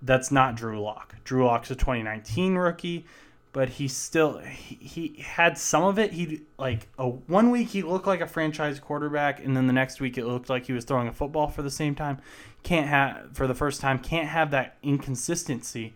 That's 0.03 0.33
not 0.33 0.57
Drew 0.57 0.81
Lock. 0.83 1.15
Drew 1.25 1.47
Lock's 1.47 1.71
a 1.71 1.77
2019 1.77 2.57
rookie, 2.57 3.07
but 3.53 3.69
he 3.69 3.87
still 3.87 4.39
he, 4.39 4.75
he 4.75 5.23
had 5.23 5.57
some 5.57 5.85
of 5.85 5.99
it. 5.99 6.13
He 6.13 6.43
like 6.59 6.89
a 6.99 7.09
one 7.09 7.51
week 7.51 7.69
he 7.69 7.83
looked 7.83 8.09
like 8.09 8.21
a 8.21 8.27
franchise 8.27 8.81
quarterback, 8.81 9.45
and 9.45 9.57
then 9.57 9.69
the 9.69 9.73
next 9.73 10.01
week 10.01 10.19
it 10.19 10.27
looked 10.27 10.49
like 10.49 10.67
he 10.67 10.73
was 10.73 10.85
throwing 10.85 11.07
a 11.07 11.13
football 11.13 11.47
for 11.47 11.63
the 11.63 11.71
same 11.71 11.95
time. 11.95 12.19
Can't 12.65 12.89
have 12.89 13.37
for 13.37 13.47
the 13.47 13.55
first 13.55 13.81
time. 13.81 14.01
Can't 14.01 14.29
have 14.29 14.51
that 14.51 14.79
inconsistency 14.83 15.95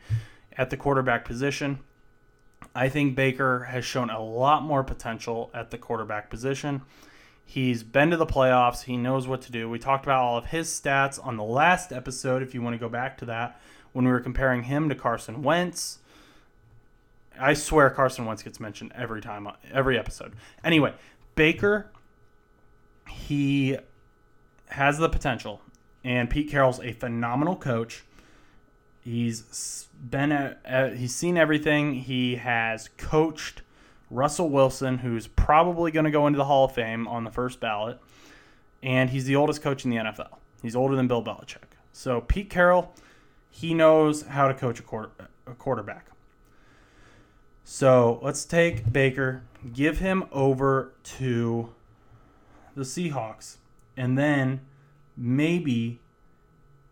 at 0.56 0.70
the 0.70 0.76
quarterback 0.76 1.24
position. 1.24 1.80
I 2.74 2.88
think 2.88 3.14
Baker 3.14 3.64
has 3.64 3.84
shown 3.84 4.10
a 4.10 4.20
lot 4.20 4.62
more 4.62 4.82
potential 4.82 5.50
at 5.54 5.70
the 5.70 5.78
quarterback 5.78 6.28
position. 6.28 6.82
He's 7.46 7.82
been 7.82 8.10
to 8.10 8.16
the 8.16 8.26
playoffs. 8.26 8.84
He 8.84 8.96
knows 8.96 9.28
what 9.28 9.42
to 9.42 9.52
do. 9.52 9.68
We 9.68 9.78
talked 9.78 10.04
about 10.04 10.22
all 10.22 10.38
of 10.38 10.46
his 10.46 10.68
stats 10.68 11.24
on 11.24 11.36
the 11.36 11.44
last 11.44 11.92
episode, 11.92 12.42
if 12.42 12.54
you 12.54 12.62
want 12.62 12.74
to 12.74 12.78
go 12.78 12.88
back 12.88 13.18
to 13.18 13.26
that, 13.26 13.60
when 13.92 14.04
we 14.04 14.10
were 14.10 14.20
comparing 14.20 14.64
him 14.64 14.88
to 14.88 14.94
Carson 14.94 15.42
Wentz. 15.42 15.98
I 17.38 17.54
swear 17.54 17.90
Carson 17.90 18.24
Wentz 18.24 18.42
gets 18.42 18.58
mentioned 18.58 18.92
every 18.94 19.20
time, 19.20 19.48
every 19.72 19.98
episode. 19.98 20.34
Anyway, 20.64 20.94
Baker, 21.34 21.90
he 23.08 23.76
has 24.68 24.98
the 24.98 25.08
potential, 25.08 25.60
and 26.02 26.30
Pete 26.30 26.50
Carroll's 26.50 26.80
a 26.80 26.92
phenomenal 26.92 27.56
coach. 27.56 28.04
He's 29.04 29.88
been 30.02 30.32
at, 30.32 30.96
he's 30.96 31.14
seen 31.14 31.36
everything. 31.36 31.94
He 31.94 32.36
has 32.36 32.88
coached 32.96 33.60
Russell 34.10 34.48
Wilson, 34.48 34.98
who's 34.98 35.26
probably 35.26 35.90
going 35.90 36.04
to 36.04 36.10
go 36.10 36.26
into 36.26 36.38
the 36.38 36.46
Hall 36.46 36.64
of 36.64 36.72
Fame 36.72 37.06
on 37.06 37.24
the 37.24 37.30
first 37.30 37.60
ballot, 37.60 37.98
and 38.82 39.10
he's 39.10 39.26
the 39.26 39.36
oldest 39.36 39.60
coach 39.60 39.84
in 39.84 39.90
the 39.90 39.98
NFL. 39.98 40.38
He's 40.62 40.74
older 40.74 40.96
than 40.96 41.06
Bill 41.06 41.22
Belichick. 41.22 41.74
So 41.92 42.22
Pete 42.22 42.48
Carroll, 42.48 42.94
he 43.50 43.74
knows 43.74 44.22
how 44.22 44.48
to 44.48 44.54
coach 44.54 44.80
a, 44.80 44.82
quarter, 44.82 45.10
a 45.46 45.52
quarterback. 45.52 46.06
So 47.64 48.18
let's 48.22 48.44
take 48.44 48.90
Baker, 48.90 49.42
give 49.72 49.98
him 49.98 50.24
over 50.32 50.92
to 51.04 51.74
the 52.74 52.82
Seahawks, 52.82 53.56
and 53.96 54.16
then 54.16 54.60
maybe 55.16 56.00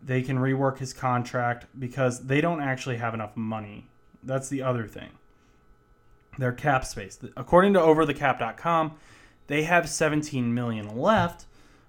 they 0.05 0.21
can 0.21 0.37
rework 0.37 0.77
his 0.77 0.93
contract 0.93 1.65
because 1.77 2.25
they 2.25 2.41
don't 2.41 2.61
actually 2.61 2.97
have 2.97 3.13
enough 3.13 3.35
money. 3.35 3.87
That's 4.21 4.49
the 4.49 4.61
other 4.61 4.87
thing. 4.87 5.09
Their 6.37 6.51
cap 6.51 6.85
space. 6.85 7.19
According 7.37 7.73
to 7.73 7.79
overthecap.com, 7.79 8.95
they 9.47 9.63
have 9.63 9.89
17 9.89 10.53
million 10.53 10.97
left, 10.97 11.45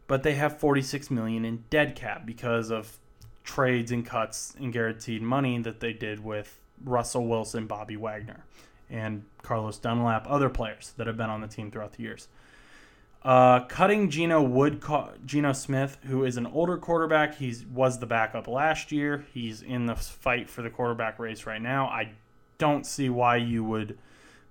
but 0.06 0.23
they 0.23 0.35
have 0.35 0.59
46 0.59 1.11
million 1.11 1.44
in 1.44 1.64
dead 1.71 1.97
cap 1.97 2.26
because 2.26 2.71
of 2.71 2.99
trades 3.42 3.92
and 3.92 4.04
cuts 4.04 4.54
and 4.59 4.73
guaranteed 4.73 5.23
money 5.23 5.59
that 5.59 5.80
they 5.80 5.92
did 5.92 6.23
with 6.23 6.61
Russell 6.83 7.26
Wilson, 7.26 7.66
Bobby 7.66 7.97
Wagner, 7.97 8.44
and 8.90 9.25
Carlos 9.42 9.78
Dunlap, 9.78 10.26
other 10.28 10.49
players 10.49 10.92
that 10.97 11.06
have 11.06 11.16
been 11.16 11.30
on 11.30 11.40
the 11.40 11.47
team 11.47 11.71
throughout 11.71 11.94
the 11.94 12.02
years. 12.02 12.28
Uh, 13.25 13.64
cutting 13.64 14.11
Geno 14.11 14.43
Wood, 14.43 14.83
Geno 15.25 15.52
Smith, 15.54 15.97
who 16.04 16.25
is 16.25 16.37
an 16.37 16.47
older 16.47 16.76
quarterback. 16.76 17.37
He 17.37 17.54
was 17.73 17.99
the 17.99 18.07
backup 18.07 18.47
last 18.47 18.93
year. 18.93 19.25
He's 19.33 19.62
in 19.62 19.87
the 19.87 19.97
fight 19.97 20.50
for 20.50 20.61
the 20.61 20.69
quarterback 20.69 21.19
race 21.19 21.47
right 21.47 21.62
now. 21.62 21.87
I 21.87 22.12
don't 22.59 22.85
see 22.85 23.09
why 23.09 23.37
you 23.37 23.64
would 23.64 23.99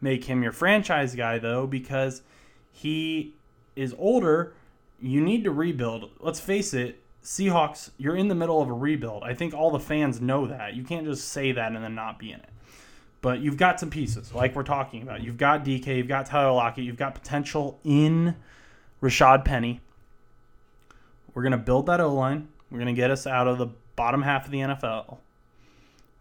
make 0.01 0.25
him 0.25 0.41
your 0.41 0.51
franchise 0.51 1.13
guy 1.13 1.37
though, 1.37 1.67
because 1.67 2.23
he 2.71 3.35
is 3.75 3.93
older. 3.99 4.53
You 4.99 5.21
need 5.21 5.43
to 5.43 5.51
rebuild. 5.51 6.09
Let's 6.19 6.39
face 6.39 6.73
it, 6.73 7.03
Seahawks, 7.23 7.91
you're 7.97 8.15
in 8.15 8.27
the 8.27 8.35
middle 8.35 8.59
of 8.59 8.69
a 8.69 8.73
rebuild. 8.73 9.23
I 9.23 9.35
think 9.35 9.53
all 9.53 9.69
the 9.69 9.79
fans 9.79 10.19
know 10.19 10.47
that. 10.47 10.73
You 10.73 10.83
can't 10.83 11.05
just 11.05 11.29
say 11.29 11.51
that 11.51 11.71
and 11.73 11.83
then 11.83 11.93
not 11.93 12.17
be 12.17 12.31
in 12.31 12.39
it. 12.39 12.49
But 13.21 13.39
you've 13.39 13.55
got 13.55 13.79
some 13.79 13.91
pieces, 13.91 14.33
like 14.33 14.55
we're 14.55 14.63
talking 14.63 15.03
about. 15.03 15.23
You've 15.23 15.37
got 15.37 15.63
DK, 15.63 15.95
you've 15.95 16.07
got 16.07 16.25
Tyler 16.25 16.51
Lockett, 16.51 16.83
you've 16.83 16.97
got 16.97 17.13
potential 17.13 17.79
in 17.83 18.35
Rashaad 19.03 19.43
Penny. 19.43 19.81
We're 21.33 21.43
going 21.43 21.51
to 21.51 21.57
build 21.57 21.87
that 21.87 21.99
O 21.99 22.13
line. 22.13 22.47
We're 22.71 22.79
going 22.79 22.95
to 22.95 22.99
get 22.99 23.11
us 23.11 23.27
out 23.27 23.47
of 23.47 23.57
the 23.57 23.67
bottom 23.97 24.21
half 24.21 24.45
of 24.45 24.51
the 24.51 24.59
NFL. 24.59 25.17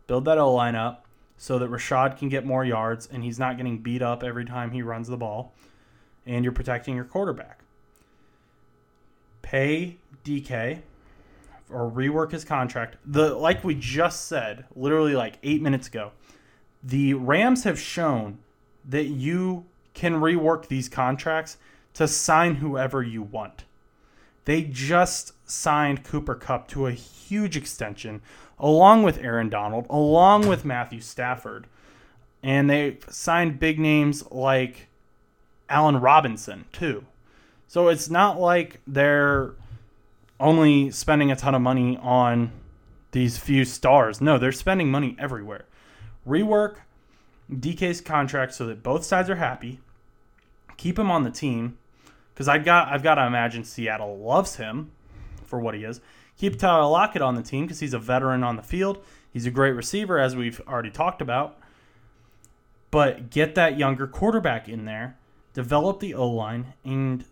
Build 0.09 0.25
that 0.25 0.37
O 0.37 0.53
line 0.53 0.75
up 0.75 1.07
so 1.37 1.61
that 1.61 1.71
Rashaad 1.71 2.19
can 2.19 2.29
get 2.29 2.45
more 2.45 2.65
yards 2.65 3.07
and 3.07 3.23
he's 3.23 3.39
not 3.39 3.57
getting 3.57 3.79
beat 3.79 4.03
up 4.03 4.25
every 4.25 4.45
time 4.45 4.73
he 4.73 4.83
runs 4.83 5.07
the 5.07 5.17
ball. 5.17 5.55
And 6.27 6.45
you're 6.45 6.53
protecting 6.53 6.97
your 6.97 7.05
quarterback. 7.05 7.61
Pay 9.43 9.99
DK 10.25 10.81
or 11.71 11.89
rework 11.89 12.33
his 12.33 12.45
contract. 12.45 12.97
The 13.07 13.35
like 13.35 13.62
we 13.62 13.77
just 13.77 14.27
said, 14.27 14.65
literally 14.75 15.15
like 15.15 15.39
8 15.43 15.62
minutes 15.62 15.87
ago. 15.87 16.11
The 16.83 17.15
Rams 17.15 17.62
have 17.62 17.79
shown 17.79 18.39
that 18.89 19.05
you 19.05 19.67
can 19.95 20.15
rework 20.15 20.67
these 20.67 20.89
contracts 20.89 21.59
to 21.94 22.08
sign 22.08 22.56
whoever 22.56 23.02
you 23.02 23.22
want. 23.22 23.64
They 24.44 24.62
just 24.62 25.32
signed 25.49 26.04
Cooper 26.04 26.34
Kupp 26.34 26.68
to 26.68 26.87
a 26.87 26.92
huge 26.92 27.56
extension, 27.56 28.22
along 28.58 29.02
with 29.02 29.22
Aaron 29.22 29.49
Donald, 29.49 29.87
along 29.88 30.49
with 30.49 30.64
Matthew 30.64 31.00
Stafford. 31.00 31.66
And 32.42 32.68
they 32.68 32.99
signed 33.08 33.61
big 33.61 33.78
names 33.78 34.25
like 34.30 34.88
Allen 35.68 35.96
Robinson, 35.96 36.64
too. 36.72 37.06
So 37.68 37.88
it's 37.88 38.11
not 38.11 38.40
like 38.40 38.80
they're 38.87 39.54
only 40.40 40.90
spending 40.90 41.30
a 41.30 41.37
ton 41.37 41.54
of 41.54 41.62
money 41.62 41.96
on 42.02 42.50
these 43.12 43.38
few 43.38 43.64
stars. 43.64 44.20
No, 44.20 44.38
they're 44.38 44.50
spending 44.50 44.90
money 44.90 45.14
everywhere. 45.18 45.66
Rework 46.26 46.76
DK's 47.50 48.00
contract 48.00 48.54
so 48.54 48.66
that 48.66 48.82
both 48.82 49.04
sides 49.04 49.30
are 49.30 49.37
happy. 49.37 49.80
Keep 50.76 50.99
him 50.99 51.11
on 51.11 51.22
the 51.22 51.30
team 51.30 51.78
because 52.33 52.49
I've 52.49 52.65
got 52.65 52.89
I've 52.89 53.03
got 53.03 53.17
to 53.17 53.27
imagine 53.27 53.65
Seattle 53.65 54.19
loves 54.19 54.57
him 54.57 54.91
for 55.45 55.61
what 55.61 55.75
he 55.75 55.85
is. 55.85 56.01
Keep 56.37 56.59
Tyler 56.59 56.91
Lockett 56.91 57.23
on 57.23 57.35
the 57.35 57.43
team 57.43 57.67
because 57.67 57.81
he's 57.81 57.95
a 57.95 57.99
veteran 57.99 58.43
on 58.43 58.57
the 58.57 58.62
field. 58.62 59.05
He's 59.33 59.47
a 59.47 59.51
great 59.51 59.73
receiver, 59.73 60.19
as 60.19 60.35
we've 60.35 60.61
already 60.67 60.91
talked 60.91 61.23
about. 61.23 61.59
But 62.91 63.31
get 63.31 63.55
that 63.55 63.79
younger 63.79 64.07
quarterback 64.07 64.69
in 64.69 64.85
there, 64.85 65.17
develop 65.55 66.01
the 66.01 66.15
O 66.15 66.29
line, 66.29 66.75
and 66.85 67.25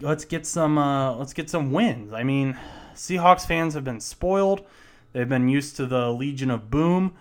let's 0.00 0.24
get 0.24 0.46
some 0.46 0.78
uh, 0.78 1.14
let's 1.16 1.32
get 1.32 1.48
some 1.48 1.72
wins. 1.72 2.12
I 2.12 2.22
mean, 2.22 2.58
Seahawks 2.94 3.46
fans 3.46 3.74
have 3.74 3.84
been 3.84 4.00
spoiled. 4.00 4.66
They've 5.12 5.28
been 5.28 5.48
used 5.48 5.76
to 5.76 5.86
the 5.86 6.10
Legion 6.10 6.50
of 6.50 6.70
Boom 6.70 7.14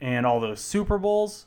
and 0.00 0.26
all 0.26 0.40
those 0.40 0.60
Super 0.60 0.98
Bowls. 0.98 1.46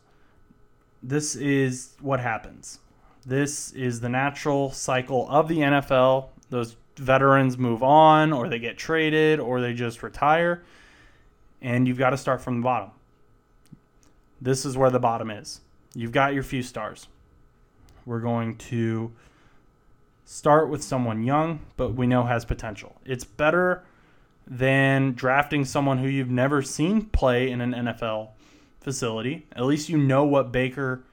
This 1.04 1.36
is 1.36 1.96
what 2.00 2.20
happens. 2.20 2.80
This 3.26 3.72
is 3.74 4.00
the 4.00 4.10
natural 4.10 4.72
cycle 4.72 5.28
of 5.30 5.48
the 5.48 5.60
NFL. 5.60 6.30
Those 6.50 6.76
veterans 6.98 7.58
move 7.58 7.84
on, 7.84 8.34
or 8.34 8.50
they 8.50 8.60
get 8.60 8.78
traded, 8.78 9.40
or 9.40 9.62
they 9.62 9.74
just 9.74 10.04
retire. 10.04 10.64
And 11.62 11.88
you've 11.88 11.98
got 11.98 12.12
to 12.12 12.18
start 12.18 12.42
from 12.42 12.58
the 12.58 12.64
bottom. 12.64 12.92
This 14.42 14.66
is 14.66 14.76
where 14.76 14.90
the 14.90 15.00
bottom 15.00 15.30
is. 15.30 15.62
You've 15.94 16.12
got 16.12 16.34
your 16.34 16.44
few 16.44 16.64
stars. 16.64 17.08
We're 18.06 18.22
going 18.22 18.58
to 18.58 19.12
start 20.26 20.70
with 20.70 20.84
someone 20.84 21.24
young, 21.24 21.60
but 21.78 21.94
we 21.94 22.08
know 22.08 22.24
has 22.24 22.46
potential. 22.46 22.96
It's 23.06 23.24
better 23.24 23.84
than 24.48 25.14
drafting 25.14 25.66
someone 25.66 26.00
who 26.00 26.08
you've 26.08 26.30
never 26.30 26.62
seen 26.62 27.06
play 27.06 27.52
in 27.52 27.62
an 27.62 27.74
NFL 27.74 28.30
facility. 28.80 29.46
At 29.56 29.66
least 29.66 29.90
you 29.90 29.98
know 29.98 30.24
what 30.24 30.52
Baker 30.52 31.04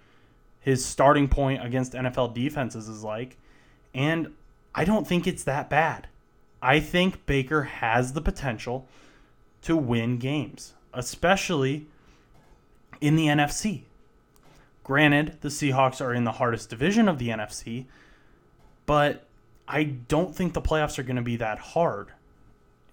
his 0.68 0.84
starting 0.84 1.28
point 1.28 1.64
against 1.64 1.94
NFL 1.94 2.34
defenses 2.34 2.88
is 2.88 3.02
like. 3.02 3.38
And 3.94 4.34
I 4.74 4.84
don't 4.84 5.06
think 5.06 5.26
it's 5.26 5.44
that 5.44 5.70
bad. 5.70 6.08
I 6.60 6.78
think 6.78 7.24
Baker 7.24 7.62
has 7.62 8.12
the 8.12 8.20
potential 8.20 8.86
to 9.62 9.78
win 9.78 10.18
games, 10.18 10.74
especially 10.92 11.86
in 13.00 13.16
the 13.16 13.28
NFC. 13.28 13.84
Granted, 14.84 15.38
the 15.40 15.48
Seahawks 15.48 16.04
are 16.04 16.12
in 16.12 16.24
the 16.24 16.32
hardest 16.32 16.68
division 16.68 17.08
of 17.08 17.18
the 17.18 17.28
NFC, 17.28 17.86
but 18.84 19.26
I 19.66 19.84
don't 19.84 20.36
think 20.36 20.52
the 20.52 20.60
playoffs 20.60 20.98
are 20.98 21.02
going 21.02 21.16
to 21.16 21.22
be 21.22 21.36
that 21.36 21.58
hard. 21.58 22.08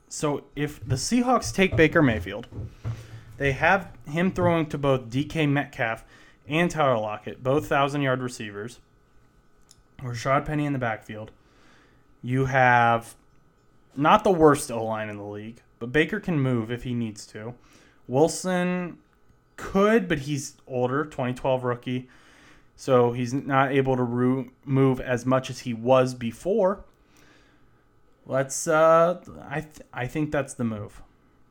So 0.07 0.45
if 0.55 0.79
the 0.88 0.95
Seahawks 0.95 1.53
take 1.53 1.75
Baker 1.75 2.01
Mayfield, 2.01 2.47
they 3.35 3.51
have 3.51 3.91
him 4.07 4.31
throwing 4.31 4.67
to 4.67 4.77
both 4.77 5.09
DK 5.09 5.49
Metcalf 5.49 6.05
and 6.47 6.69
Tyler 6.69 6.97
Lockett, 6.97 7.43
both 7.43 7.67
thousand 7.67 8.01
yard 8.01 8.21
receivers. 8.21 8.79
Rashaad 10.01 10.45
Penny 10.45 10.65
in 10.65 10.73
the 10.73 10.79
backfield. 10.79 11.31
You 12.21 12.45
have 12.45 13.15
not 13.95 14.23
the 14.23 14.31
worst 14.31 14.71
O 14.71 14.84
line 14.84 15.10
in 15.10 15.17
the 15.17 15.23
league, 15.23 15.62
but 15.79 15.91
Baker 15.91 16.19
can 16.19 16.39
move 16.39 16.71
if 16.71 16.84
he 16.84 16.93
needs 16.93 17.25
to. 17.27 17.53
Wilson 18.08 18.97
could, 19.58 20.08
but 20.08 20.19
he's 20.19 20.55
older, 20.67 21.05
2012 21.05 21.63
rookie, 21.63 22.10
so 22.75 23.13
he's 23.13 23.34
not 23.34 23.71
able 23.71 23.95
to 23.95 24.03
ro- 24.03 24.49
move 24.65 24.99
as 24.99 25.25
much 25.25 25.49
as 25.49 25.60
he 25.60 25.73
was 25.73 26.13
before. 26.13 26.84
Let's. 28.25 28.67
Uh, 28.67 29.21
I 29.47 29.62
th- 29.62 29.88
I 29.93 30.08
think 30.08 30.31
that's 30.31 30.55
the 30.55 30.63
move. 30.63 31.01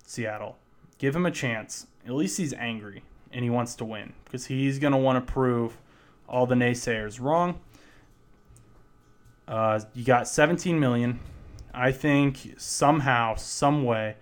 Seattle, 0.05 0.59
give 0.99 1.15
him 1.17 1.25
a 1.25 1.31
chance. 1.31 1.87
At 2.05 2.13
least 2.13 2.37
he's 2.37 2.53
angry 2.53 3.05
and 3.35 3.43
he 3.43 3.51
wants 3.51 3.75
to 3.75 3.85
win 3.85 4.13
because 4.25 4.47
he's 4.47 4.79
going 4.79 4.93
to 4.93 4.99
want 4.99 5.25
to 5.25 5.33
prove 5.33 5.77
all 6.29 6.47
the 6.47 6.55
naysayers 6.55 7.21
wrong. 7.21 7.61
Uh, 9.47 9.81
you 9.93 10.05
got 10.05 10.27
17 10.27 10.79
million. 10.81 11.19
I 11.75 11.93
think 11.93 12.55
somehow, 12.57 13.35
some 13.35 13.85
way, 13.85 14.17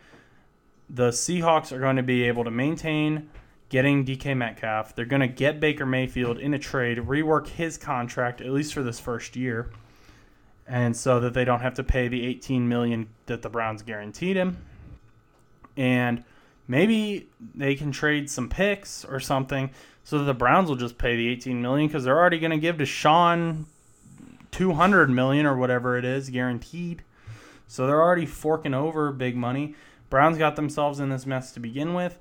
the 0.88 1.10
Seahawks 1.10 1.70
are 1.70 1.78
going 1.78 1.96
to 1.96 2.02
be 2.02 2.24
able 2.24 2.44
to 2.44 2.50
maintain 2.50 3.30
getting 3.68 4.04
DK 4.04 4.36
Metcalf. 4.36 4.94
They're 4.96 5.04
going 5.04 5.20
to 5.20 5.28
get 5.28 5.60
Baker 5.60 5.86
Mayfield 5.86 6.38
in 6.38 6.54
a 6.54 6.58
trade, 6.58 6.98
rework 6.98 7.48
his 7.48 7.76
contract 7.78 8.40
at 8.40 8.50
least 8.50 8.74
for 8.74 8.82
this 8.82 8.98
first 8.98 9.36
year, 9.36 9.70
and 10.66 10.96
so 10.96 11.20
that 11.20 11.34
they 11.34 11.44
don't 11.44 11.60
have 11.60 11.74
to 11.74 11.84
pay 11.84 12.08
the 12.08 12.26
18 12.26 12.68
million 12.68 13.08
that 13.26 13.42
the 13.42 13.48
Browns 13.48 13.82
guaranteed 13.82 14.36
him. 14.36 14.58
And 15.76 16.24
maybe 16.68 17.28
they 17.54 17.74
can 17.74 17.92
trade 17.92 18.30
some 18.30 18.48
picks 18.48 19.04
or 19.04 19.20
something 19.20 19.70
so 20.04 20.18
that 20.18 20.24
the 20.24 20.34
Browns 20.34 20.68
will 20.68 20.76
just 20.76 20.98
pay 20.98 21.16
the 21.16 21.28
18 21.28 21.60
million 21.60 21.88
because 21.88 22.04
they're 22.04 22.18
already 22.18 22.38
going 22.38 22.50
to 22.50 22.58
give 22.58 22.76
Deshaun 22.76 23.64
200 24.50 25.10
million 25.10 25.46
or 25.46 25.56
whatever 25.56 25.96
it 25.96 26.04
is 26.04 26.28
guaranteed. 26.30 27.02
So 27.68 27.86
they're 27.86 28.02
already 28.02 28.26
forking 28.26 28.74
over 28.74 29.12
big 29.12 29.36
money. 29.36 29.74
Browns 30.10 30.36
got 30.36 30.56
themselves 30.56 31.00
in 31.00 31.08
this 31.08 31.24
mess 31.24 31.52
to 31.52 31.60
begin 31.60 31.94
with. 31.94 32.18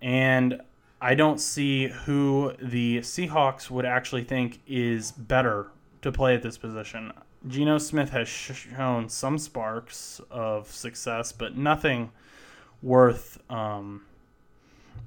And 0.00 0.60
I 1.00 1.14
don't 1.14 1.38
see 1.38 1.88
who 1.88 2.54
the 2.60 2.98
Seahawks 2.98 3.70
would 3.70 3.84
actually 3.84 4.24
think 4.24 4.60
is 4.66 5.12
better 5.12 5.68
to 6.02 6.10
play 6.10 6.34
at 6.34 6.42
this 6.42 6.58
position. 6.58 7.12
Geno 7.46 7.78
Smith 7.78 8.10
has 8.10 8.28
shown 8.28 9.08
some 9.08 9.38
sparks 9.38 10.20
of 10.30 10.70
success, 10.70 11.32
but 11.32 11.56
nothing 11.56 12.10
worth 12.82 13.38
um, 13.50 14.02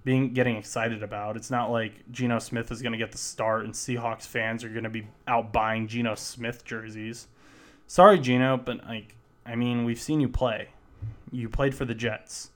being 0.04 0.34
getting 0.34 0.56
excited 0.56 1.04
about. 1.04 1.36
It's 1.36 1.52
not 1.52 1.72
like 1.72 1.94
Geno 2.12 2.40
Smith 2.40 2.72
is 2.72 2.82
going 2.82 2.92
to 2.94 2.98
get 2.98 3.12
the 3.12 3.18
start 3.18 3.66
and 3.66 3.74
Seahawks 3.74 4.26
fans 4.26 4.64
are 4.64 4.70
going 4.70 4.84
to 4.84 4.90
be 4.90 5.08
out 5.28 5.52
buying 5.52 5.88
Geno 5.88 6.16
Smith 6.16 6.64
jerseys. 6.64 7.28
Sorry, 7.88 8.20
Geno, 8.20 8.58
but 8.58 8.86
like 8.86 9.16
I 9.46 9.56
mean, 9.56 9.84
we've 9.84 10.00
seen 10.00 10.22
you 10.22 10.30
play. 10.30 10.70
You 11.32 11.50
played 11.50 11.76
for 11.76 11.86
the 11.86 11.96
Jets 11.96 12.52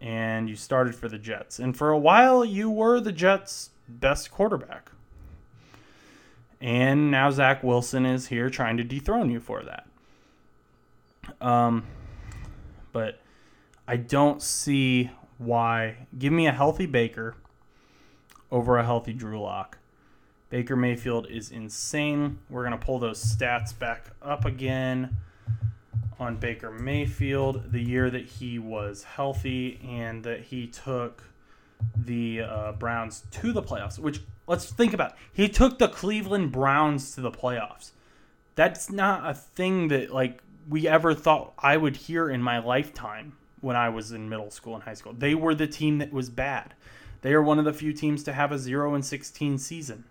and 0.00 0.48
you 0.48 0.56
started 0.56 0.94
for 0.94 1.08
the 1.08 1.18
Jets. 1.18 1.58
And 1.58 1.76
for 1.76 1.90
a 1.90 1.98
while 1.98 2.44
you 2.44 2.70
were 2.70 3.00
the 3.00 3.12
Jets' 3.12 3.70
best 3.88 4.30
quarterback. 4.30 4.90
And 6.60 7.10
now 7.10 7.30
Zach 7.30 7.62
Wilson 7.62 8.06
is 8.06 8.28
here 8.28 8.50
trying 8.50 8.76
to 8.78 8.84
dethrone 8.84 9.30
you 9.30 9.40
for 9.40 9.62
that. 9.62 9.86
Um 11.40 11.84
but 12.92 13.20
I 13.88 13.96
don't 13.96 14.42
see 14.42 15.10
why. 15.38 16.06
Give 16.18 16.30
me 16.30 16.46
a 16.46 16.52
healthy 16.52 16.84
Baker, 16.84 17.36
over 18.52 18.76
a 18.76 18.84
healthy 18.84 19.14
Drew 19.14 19.40
Lock. 19.40 19.78
Baker 20.50 20.76
Mayfield 20.76 21.26
is 21.30 21.50
insane. 21.50 22.38
We're 22.50 22.66
going 22.66 22.78
to 22.78 22.84
pull 22.84 22.98
those 22.98 23.24
stats 23.24 23.76
back 23.76 24.10
up 24.20 24.44
again 24.44 25.16
on 26.20 26.36
Baker 26.36 26.70
Mayfield, 26.70 27.72
the 27.72 27.80
year 27.80 28.10
that 28.10 28.26
he 28.26 28.58
was 28.58 29.04
healthy 29.04 29.80
and 29.82 30.22
that 30.22 30.42
he 30.42 30.66
took 30.66 31.22
the 31.96 32.42
uh, 32.42 32.72
Browns 32.72 33.24
to 33.30 33.54
the 33.54 33.62
playoffs, 33.62 33.98
which 33.98 34.20
let's 34.46 34.70
think 34.70 34.92
about. 34.92 35.14
He 35.32 35.48
took 35.48 35.78
the 35.78 35.88
Cleveland 35.88 36.52
Browns 36.52 37.14
to 37.14 37.22
the 37.22 37.30
playoffs. 37.30 37.92
That's 38.54 38.90
not 38.90 39.30
a 39.30 39.32
thing 39.32 39.88
that 39.88 40.12
like 40.12 40.42
we 40.68 40.86
ever 40.86 41.14
thought 41.14 41.54
I 41.58 41.78
would 41.78 41.96
hear 41.96 42.28
in 42.28 42.42
my 42.42 42.58
lifetime 42.58 43.37
when 43.60 43.76
I 43.76 43.88
was 43.88 44.12
in 44.12 44.28
middle 44.28 44.50
school 44.50 44.74
and 44.74 44.82
high 44.84 44.94
school. 44.94 45.12
They 45.12 45.34
were 45.34 45.54
the 45.54 45.66
team 45.66 45.98
that 45.98 46.12
was 46.12 46.30
bad. 46.30 46.74
They 47.22 47.32
are 47.32 47.42
one 47.42 47.58
of 47.58 47.64
the 47.64 47.72
few 47.72 47.92
teams 47.92 48.22
to 48.24 48.32
have 48.32 48.52
a 48.52 48.58
0 48.58 48.94
and 48.94 49.04
16 49.04 49.58
season. 49.58 50.04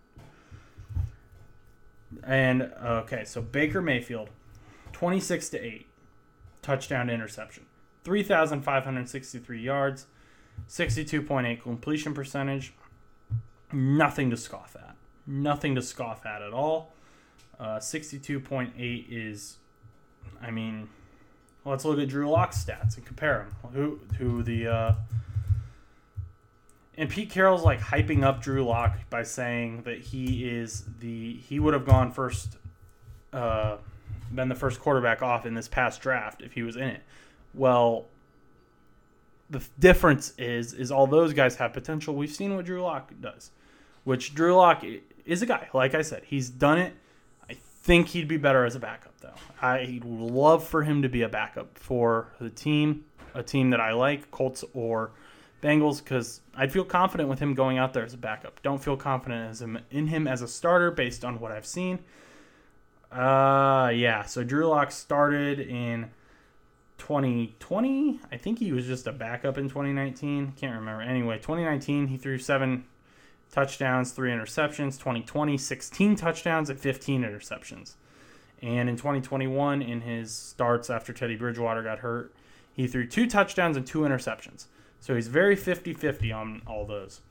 And 2.23 2.63
okay, 2.83 3.23
so 3.23 3.41
Baker 3.41 3.81
Mayfield 3.81 4.29
26 4.93 5.49
to 5.49 5.59
8 5.59 5.87
touchdown 6.61 7.07
to 7.07 7.13
interception. 7.13 7.65
3563 8.03 9.61
yards, 9.61 10.07
62.8 10.69 11.61
completion 11.61 12.13
percentage. 12.13 12.73
Nothing 13.71 14.29
to 14.29 14.37
scoff 14.37 14.75
at. 14.75 14.95
Nothing 15.25 15.75
to 15.75 15.81
scoff 15.81 16.25
at 16.25 16.41
at 16.41 16.53
all. 16.53 16.93
Uh, 17.59 17.77
62.8 17.77 19.05
is, 19.09 19.57
I 20.41 20.51
mean, 20.51 20.89
let's 21.67 21.85
look 21.85 21.99
at 21.99 22.09
Drew 22.09 22.29
Lock's 22.29 22.63
stats 22.63 22.95
and 22.95 23.05
compare 23.05 23.47
them. 23.61 23.71
Who, 23.73 23.99
who 24.17 24.43
the, 24.43 24.67
uh, 24.67 24.93
and 26.97 27.09
Pete 27.09 27.29
Carroll's 27.29 27.63
like 27.63 27.79
hyping 27.79 28.23
up 28.23 28.41
Drew 28.41 28.65
Lock 28.65 28.97
by 29.09 29.23
saying 29.23 29.83
that 29.83 29.99
he 29.99 30.49
is 30.49 30.83
the, 30.99 31.33
he 31.33 31.59
would 31.59 31.73
have 31.73 31.85
gone 31.85 32.11
first, 32.11 32.57
uh, 33.33 33.77
been 34.33 34.49
the 34.49 34.55
first 34.55 34.79
quarterback 34.79 35.21
off 35.21 35.45
in 35.45 35.53
this 35.53 35.67
past 35.67 36.01
draft 36.01 36.41
if 36.41 36.53
he 36.53 36.63
was 36.63 36.75
in 36.75 36.89
it. 36.89 37.01
Well, 37.53 38.05
the 39.49 39.63
difference 39.79 40.33
is 40.37 40.73
is 40.73 40.91
all 40.91 41.07
those 41.07 41.33
guys 41.33 41.55
have 41.55 41.73
potential. 41.73 42.15
We've 42.15 42.31
seen 42.31 42.55
what 42.55 42.65
Drew 42.65 42.81
Lock 42.81 43.11
does, 43.21 43.51
which 44.03 44.33
Drew 44.33 44.55
Lock 44.55 44.83
is 45.25 45.41
a 45.41 45.45
guy. 45.45 45.69
Like 45.73 45.95
I 45.95 46.01
said, 46.01 46.23
he's 46.25 46.49
done 46.49 46.77
it. 46.77 46.93
Think 47.87 48.09
he'd 48.09 48.27
be 48.27 48.35
better 48.35 48.65
as 48.65 48.75
a 48.75 48.81
backup 48.81 49.17
though. 49.21 49.33
I 49.61 50.01
would 50.03 50.33
love 50.33 50.67
for 50.67 50.83
him 50.83 51.03
to 51.03 51.07
be 51.07 51.21
a 51.21 51.29
backup 51.29 51.79
for 51.79 52.33
the 52.37 52.49
team, 52.49 53.05
a 53.33 53.41
team 53.41 53.69
that 53.69 53.79
I 53.79 53.93
like, 53.93 54.29
Colts 54.29 54.65
or 54.73 55.11
Bengals, 55.63 56.03
because 56.03 56.41
I'd 56.53 56.73
feel 56.73 56.83
confident 56.83 57.29
with 57.29 57.39
him 57.39 57.53
going 57.53 57.77
out 57.77 57.93
there 57.93 58.03
as 58.03 58.13
a 58.13 58.17
backup. 58.17 58.61
Don't 58.61 58.83
feel 58.83 58.97
confident 58.97 59.51
as 59.51 59.61
him, 59.61 59.79
in 59.89 60.07
him 60.07 60.27
as 60.27 60.41
a 60.41 60.49
starter 60.49 60.91
based 60.91 61.23
on 61.23 61.39
what 61.39 61.53
I've 61.53 61.65
seen. 61.65 61.99
Uh, 63.09 63.89
yeah. 63.95 64.23
So 64.23 64.43
Drew 64.43 64.67
Lock 64.67 64.91
started 64.91 65.61
in 65.61 66.09
2020. 66.97 68.19
I 68.29 68.35
think 68.35 68.59
he 68.59 68.73
was 68.73 68.85
just 68.85 69.07
a 69.07 69.13
backup 69.13 69.57
in 69.57 69.69
2019. 69.69 70.55
Can't 70.57 70.75
remember. 70.75 71.03
Anyway, 71.03 71.37
2019 71.37 72.07
he 72.07 72.17
threw 72.17 72.37
seven 72.37 72.83
touchdowns, 73.51 74.11
three 74.11 74.31
interceptions. 74.31 74.97
2020 74.97 75.57
16 75.57 76.15
touchdowns 76.15 76.69
and 76.69 76.79
15 76.79 77.23
interceptions. 77.23 77.95
And 78.61 78.89
in 78.89 78.95
2021, 78.95 79.81
in 79.81 80.01
his 80.01 80.33
starts 80.33 80.89
after 80.89 81.13
Teddy 81.13 81.35
Bridgewater 81.35 81.83
got 81.83 81.99
hurt, 81.99 82.33
he 82.73 82.87
threw 82.87 83.07
two 83.07 83.27
touchdowns 83.27 83.77
and 83.77 83.85
two 83.85 83.99
interceptions. 83.99 84.65
So 84.99 85.15
he's 85.15 85.27
very 85.27 85.55
50 85.55 85.93
50 85.93 86.31
on 86.31 86.61
all 86.65 86.85
those. 86.85 87.21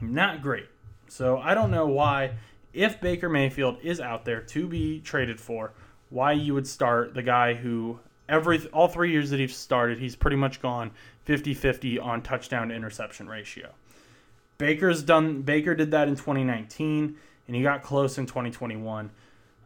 Not 0.00 0.42
great. 0.42 0.66
So 1.08 1.38
I 1.38 1.54
don't 1.54 1.70
know 1.70 1.86
why 1.86 2.32
if 2.72 3.00
Baker 3.00 3.28
Mayfield 3.28 3.78
is 3.82 4.00
out 4.00 4.24
there 4.24 4.40
to 4.40 4.66
be 4.66 5.00
traded 5.00 5.40
for, 5.40 5.72
why 6.10 6.32
you 6.32 6.54
would 6.54 6.66
start 6.66 7.14
the 7.14 7.22
guy 7.22 7.54
who 7.54 8.00
every 8.28 8.66
all 8.68 8.88
three 8.88 9.12
years 9.12 9.30
that 9.30 9.40
he's 9.40 9.56
started, 9.56 9.98
he's 9.98 10.16
pretty 10.16 10.36
much 10.36 10.60
gone 10.60 10.90
50-50 11.26 12.02
on 12.02 12.22
touchdown 12.22 12.68
to 12.68 12.74
interception 12.74 13.28
ratio. 13.28 13.70
Baker's 14.66 15.02
done 15.02 15.42
Baker 15.42 15.74
did 15.74 15.90
that 15.90 16.08
in 16.08 16.14
2019 16.14 17.16
and 17.46 17.56
he 17.56 17.62
got 17.62 17.82
close 17.82 18.18
in 18.18 18.26
2021. 18.26 19.10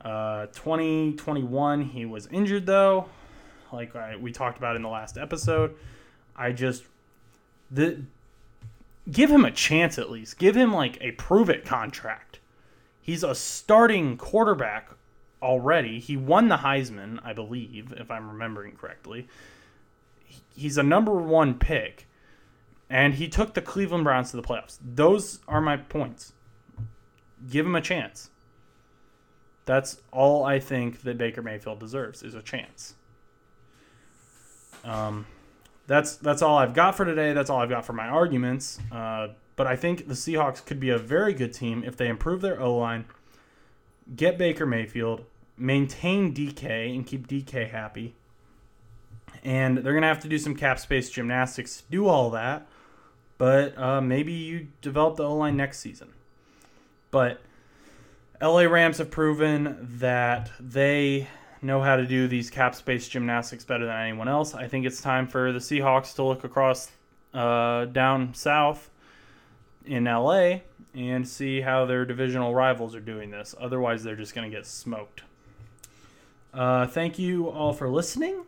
Uh, 0.00 0.46
2021 0.46 1.82
he 1.82 2.04
was 2.04 2.26
injured 2.28 2.66
though, 2.66 3.08
like 3.72 3.94
I, 3.94 4.16
we 4.16 4.32
talked 4.32 4.58
about 4.58 4.76
in 4.76 4.82
the 4.82 4.88
last 4.88 5.18
episode. 5.18 5.74
I 6.36 6.52
just 6.52 6.84
the 7.70 8.02
give 9.10 9.30
him 9.30 9.44
a 9.44 9.50
chance 9.50 9.98
at 9.98 10.10
least. 10.10 10.38
Give 10.38 10.56
him 10.56 10.72
like 10.72 10.98
a 11.00 11.12
prove 11.12 11.50
it 11.50 11.64
contract 11.64 12.28
he's 13.08 13.24
a 13.24 13.34
starting 13.34 14.18
quarterback 14.18 14.90
already. 15.40 15.98
He 15.98 16.14
won 16.14 16.48
the 16.48 16.58
Heisman, 16.58 17.18
I 17.24 17.32
believe, 17.32 17.94
if 17.96 18.10
I'm 18.10 18.28
remembering 18.28 18.72
correctly. 18.72 19.28
He's 20.54 20.76
a 20.76 20.82
number 20.82 21.14
one 21.14 21.54
pick, 21.54 22.06
and 22.90 23.14
he 23.14 23.28
took 23.28 23.54
the 23.54 23.62
Cleveland 23.62 24.04
Browns 24.04 24.30
to 24.30 24.36
the 24.36 24.42
playoffs. 24.42 24.78
Those 24.82 25.40
are 25.46 25.60
my 25.60 25.76
points. 25.76 26.32
Give 27.50 27.66
him 27.66 27.74
a 27.74 27.80
chance. 27.80 28.30
That's 29.66 30.00
all 30.12 30.44
I 30.44 30.58
think 30.58 31.02
that 31.02 31.18
Baker 31.18 31.42
Mayfield 31.42 31.78
deserves 31.78 32.22
is 32.22 32.34
a 32.34 32.42
chance. 32.42 32.94
Um, 34.84 35.26
that's 35.86 36.16
that's 36.16 36.42
all 36.42 36.56
I've 36.56 36.74
got 36.74 36.96
for 36.96 37.04
today. 37.04 37.32
That's 37.32 37.50
all 37.50 37.58
I've 37.58 37.68
got 37.68 37.84
for 37.84 37.92
my 37.92 38.08
arguments. 38.08 38.78
Uh, 38.90 39.28
but 39.56 39.66
I 39.66 39.76
think 39.76 40.06
the 40.06 40.14
Seahawks 40.14 40.64
could 40.64 40.80
be 40.80 40.90
a 40.90 40.98
very 40.98 41.34
good 41.34 41.52
team 41.52 41.82
if 41.84 41.96
they 41.96 42.08
improve 42.08 42.40
their 42.40 42.60
O 42.60 42.76
line, 42.76 43.06
get 44.14 44.38
Baker 44.38 44.66
Mayfield, 44.66 45.24
maintain 45.56 46.32
DK, 46.32 46.94
and 46.94 47.06
keep 47.06 47.26
DK 47.26 47.70
happy. 47.70 48.14
And 49.42 49.78
they're 49.78 49.92
going 49.92 50.02
to 50.02 50.08
have 50.08 50.20
to 50.20 50.28
do 50.28 50.38
some 50.38 50.54
cap 50.54 50.78
space 50.78 51.10
gymnastics 51.10 51.82
to 51.82 51.90
do 51.90 52.06
all 52.06 52.30
that. 52.30 52.68
But 53.38 53.78
uh, 53.78 54.00
maybe 54.00 54.32
you 54.32 54.68
develop 54.82 55.16
the 55.16 55.24
O 55.24 55.36
line 55.36 55.56
next 55.56 55.78
season. 55.78 56.08
But 57.10 57.40
LA 58.42 58.62
Rams 58.62 58.98
have 58.98 59.10
proven 59.10 59.78
that 59.98 60.50
they 60.60 61.28
know 61.62 61.80
how 61.80 61.96
to 61.96 62.06
do 62.06 62.28
these 62.28 62.50
cap 62.50 62.74
space 62.74 63.08
gymnastics 63.08 63.64
better 63.64 63.86
than 63.86 63.96
anyone 63.96 64.28
else. 64.28 64.54
I 64.54 64.68
think 64.68 64.86
it's 64.86 65.00
time 65.00 65.26
for 65.26 65.52
the 65.52 65.58
Seahawks 65.58 66.14
to 66.16 66.22
look 66.22 66.44
across 66.44 66.90
uh, 67.34 67.86
down 67.86 68.34
south 68.34 68.90
in 69.84 70.04
LA 70.04 70.60
and 70.94 71.26
see 71.26 71.60
how 71.60 71.84
their 71.86 72.04
divisional 72.04 72.54
rivals 72.54 72.94
are 72.94 73.00
doing 73.00 73.30
this. 73.30 73.54
Otherwise, 73.60 74.04
they're 74.04 74.16
just 74.16 74.34
going 74.34 74.48
to 74.48 74.56
get 74.56 74.66
smoked. 74.66 75.22
Uh, 76.54 76.86
thank 76.86 77.18
you 77.18 77.48
all 77.48 77.72
for 77.72 77.88
listening. 77.88 78.44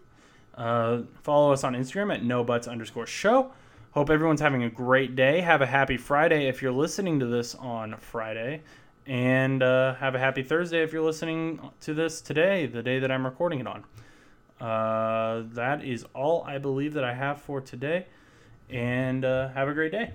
Uh, 0.54 1.02
follow 1.22 1.52
us 1.52 1.64
on 1.64 1.74
Instagram 1.74 2.12
at 2.12 2.24
nobuts 2.24 2.68
underscore 2.68 3.06
show. 3.06 3.52
Hope 3.92 4.08
everyone's 4.08 4.40
having 4.40 4.62
a 4.62 4.70
great 4.70 5.16
day. 5.16 5.40
Have 5.40 5.62
a 5.62 5.66
happy 5.66 5.96
Friday 5.96 6.46
if 6.46 6.62
you're 6.62 6.70
listening 6.70 7.18
to 7.18 7.26
this 7.26 7.56
on 7.56 7.96
Friday. 7.98 8.62
And 9.04 9.64
uh, 9.64 9.94
have 9.94 10.14
a 10.14 10.18
happy 10.20 10.44
Thursday 10.44 10.84
if 10.84 10.92
you're 10.92 11.02
listening 11.02 11.58
to 11.80 11.92
this 11.92 12.20
today, 12.20 12.66
the 12.66 12.84
day 12.84 13.00
that 13.00 13.10
I'm 13.10 13.24
recording 13.24 13.58
it 13.58 13.66
on. 13.66 13.82
Uh, 14.60 15.42
that 15.54 15.82
is 15.82 16.06
all 16.14 16.44
I 16.44 16.58
believe 16.58 16.94
that 16.94 17.02
I 17.02 17.14
have 17.14 17.42
for 17.42 17.60
today. 17.60 18.06
And 18.68 19.24
uh, 19.24 19.48
have 19.48 19.66
a 19.66 19.74
great 19.74 19.90
day. 19.90 20.12